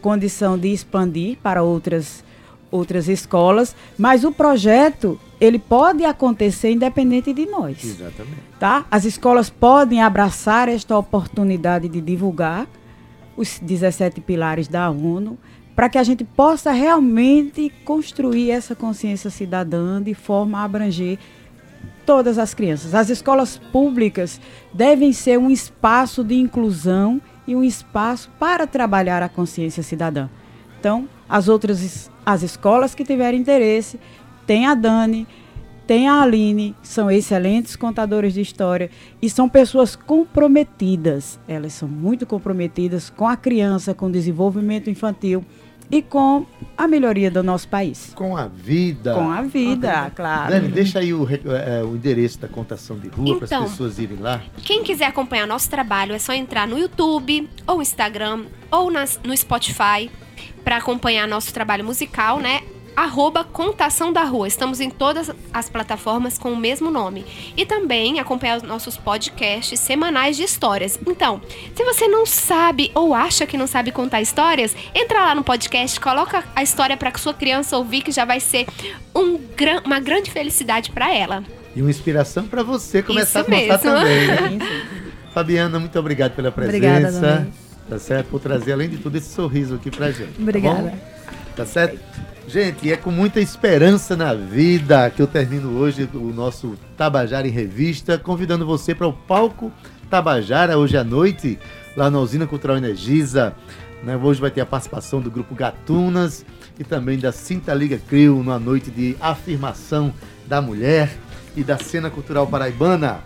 condição 0.01 0.59
de 0.59 0.73
expandir 0.73 1.39
para 1.43 1.63
outras 1.63 2.25
outras 2.71 3.09
escolas, 3.09 3.75
mas 3.97 4.25
o 4.25 4.33
projeto 4.33 5.21
ele 5.41 5.59
pode 5.59 6.05
acontecer 6.05 6.71
independente 6.71 7.33
de 7.33 7.47
nós. 7.47 7.83
Exatamente. 7.85 8.43
Tá? 8.59 8.87
As 8.91 9.05
escolas 9.05 9.51
podem 9.51 10.03
abraçar 10.03 10.69
esta 10.69 10.97
oportunidade 10.97 11.89
de 11.89 12.01
divulgar 12.01 12.67
os 13.37 13.59
17 13.59 14.21
pilares 14.21 14.69
da 14.69 14.91
ONU 14.91 15.39
para 15.75 15.89
que 15.89 15.99
a 15.99 16.05
gente 16.05 16.25
possa 16.25 16.71
realmente 16.71 17.73
construir 17.85 18.51
essa 18.51 18.77
consciência 18.77 19.29
cidadã 19.29 20.01
de 20.01 20.15
forma 20.15 20.59
a 20.59 20.65
abranger 20.65 21.19
todas 22.07 22.39
as 22.39 22.55
crianças. 22.55 22.95
As 22.95 23.11
escolas 23.11 23.59
públicas 23.73 24.41
devem 24.73 25.13
ser 25.13 25.39
um 25.39 25.51
espaço 25.51 26.23
de 26.23 26.37
inclusão 26.37 27.21
e 27.47 27.57
um 27.57 27.65
espaço 27.65 28.31
para 28.39 28.67
trabalhar 28.67 29.23
a 29.23 29.29
consciência 29.29 29.83
cidadã. 29.83 30.29
Então, 30.79 31.09
as 31.29 31.49
outras 31.49 32.11
as 32.25 32.43
escolas 32.43 32.95
que 32.95 33.05
tiverem 33.05 33.41
interesse, 33.41 34.01
tem 34.47 34.67
a 34.67 34.75
Dani, 34.75 35.27
tem 35.87 36.09
a 36.09 36.23
Aline, 36.23 36.75
são 36.83 37.11
excelentes 37.11 37.77
contadores 37.77 38.35
de 38.35 38.41
história 38.41 38.91
e 39.21 39.29
são 39.29 39.49
pessoas 39.49 39.95
comprometidas. 39.95 41.39
Elas 41.47 41.75
são 41.75 41.89
muito 41.89 42.27
comprometidas 42.27 43.11
com 43.11 43.29
a 43.29 43.37
criança, 43.37 43.93
com 43.93 44.07
o 44.07 44.11
desenvolvimento 44.11 44.89
infantil 44.89 45.45
e 45.91 46.01
com 46.01 46.47
a 46.77 46.89
melhoria 46.89 47.31
do 47.31 47.43
nosso 47.43 47.69
país. 47.69 48.13
Com 48.15 48.37
a 48.37 48.49
vida. 48.49 49.15
Com 49.15 49.31
a 49.31 49.43
vida, 49.43 50.11
claro. 50.15 50.53
Dani, 50.53 50.69
deixa 50.69 51.01
aí 51.01 51.13
o, 51.13 51.29
é, 51.29 51.85
o 51.85 51.95
endereço 51.95 52.39
da 52.39 52.49
contação 52.49 52.99
de 52.99 53.09
rua 53.09 53.29
então, 53.29 53.47
para 53.47 53.59
as 53.59 53.71
pessoas 53.71 53.99
irem 53.99 54.19
lá. 54.19 54.43
Quem 54.65 54.83
quiser 54.83 55.07
acompanhar 55.07 55.47
nosso 55.47 55.69
trabalho 55.69 56.15
é 56.15 56.19
só 56.19 56.33
entrar 56.33 56.67
no 56.67 56.79
YouTube, 56.79 57.49
ou 57.67 57.83
Instagram, 57.83 58.47
ou 58.71 58.91
nas, 58.91 59.21
no 59.23 59.37
Spotify 59.37 60.11
para 60.65 60.79
acompanhar 60.79 61.29
nosso 61.29 61.53
trabalho 61.53 61.85
musical, 61.85 62.41
né? 62.41 62.63
Arroba 62.97 63.45
Contação 63.45 64.13
da 64.13 64.23
Rua. 64.25 64.49
Estamos 64.49 64.81
em 64.81 64.91
todas 64.91 65.31
as 65.53 65.69
plataformas 65.69 66.39
com 66.39 66.53
o 66.53 66.57
mesmo 66.57 66.91
nome. 66.91 67.25
E 67.57 67.65
também 67.65 68.21
acompanhar 68.21 68.59
os 68.59 68.63
nossos 68.63 68.97
podcasts 68.97 69.79
semanais 69.81 70.37
de 70.37 70.43
histórias. 70.43 70.99
Então, 71.07 71.41
se 71.75 71.85
você 71.85 72.07
não 72.07 72.27
sabe 72.27 72.91
ou 72.95 73.15
acha 73.15 73.47
que 73.47 73.57
não 73.57 73.67
sabe 73.67 73.93
contar 73.93 74.21
histórias, 74.21 74.77
entra 74.95 75.21
lá 75.21 75.35
no 75.35 75.45
podcast, 75.45 75.99
coloca 76.01 76.45
a 76.55 76.63
história 76.63 76.97
para 76.97 77.17
sua 77.19 77.35
criança 77.35 77.77
ouvir, 77.77 78.03
que 78.03 78.13
já 78.13 78.25
vai 78.25 78.41
ser 78.41 78.67
um 79.15 79.39
gran 79.57 79.81
uma 79.85 80.01
grande 80.01 80.31
felicidade 80.31 80.91
para 80.91 81.15
ela. 81.15 81.43
E 81.75 81.81
uma 81.81 81.91
inspiração 81.91 82.47
para 82.47 82.63
você 82.63 83.03
começar 83.03 83.41
Isso 83.41 83.51
a 83.51 83.53
contar 83.53 83.57
mesmo. 83.57 83.79
também. 83.79 84.59
Né? 84.59 84.95
Fabiana, 85.35 85.81
muito 85.81 85.99
obrigado 85.99 86.37
pela 86.37 86.53
presença. 86.53 86.77
Obrigada, 86.77 87.49
tá 87.89 87.99
certo? 87.99 88.29
Por 88.29 88.41
trazer, 88.41 88.73
além 88.73 88.89
de 88.89 88.99
tudo, 88.99 89.17
esse 89.17 89.35
sorriso 89.35 89.75
aqui 89.75 89.91
pra 89.91 90.13
gente. 90.13 90.35
Tá 90.35 90.43
Obrigada. 90.43 90.91
Tá, 90.91 90.97
tá 91.57 91.67
certo? 91.67 91.99
Gente, 92.47 92.93
é 92.93 92.97
com 92.97 93.11
muita 93.11 93.41
esperança 93.41 94.15
na 94.15 94.35
vida 94.35 95.09
que 95.09 95.21
eu 95.21 95.27
termino 95.27 95.79
hoje 95.79 96.09
o 96.13 96.31
nosso 96.31 96.77
Tabajara 96.95 97.49
em 97.49 97.51
Revista, 97.51 98.19
convidando 98.19 98.67
você 98.67 98.95
para 98.95 99.07
o 99.07 99.13
palco 99.13 99.73
Tabajara 100.11 100.79
hoje 100.79 100.97
à 100.97 101.03
noite, 101.03 101.59
lá 101.97 102.11
na 102.11 102.21
Usina 102.21 102.47
Cultural 102.47 102.77
Energisa. 102.77 103.55
Né? 104.03 104.15
Hoje 104.17 104.43
vai 104.43 104.51
ter 104.51 104.61
a 104.61 104.67
participação 104.67 105.23
do 105.23 105.31
grupo 105.31 105.55
Gatunas 105.55 106.45
e 106.79 106.85
também 106.85 107.19
da 107.19 107.33
Cinta 107.33 107.73
Liga 107.73 107.99
Crio, 107.99 108.37
numa 108.37 108.59
noite 108.59 108.91
de 108.91 109.17
afirmação 109.21 110.13
da 110.47 110.61
mulher 110.61 111.17
e 111.57 111.65
da 111.65 111.79
cena 111.79 112.11
cultural 112.11 112.47
paraibana. 112.47 113.21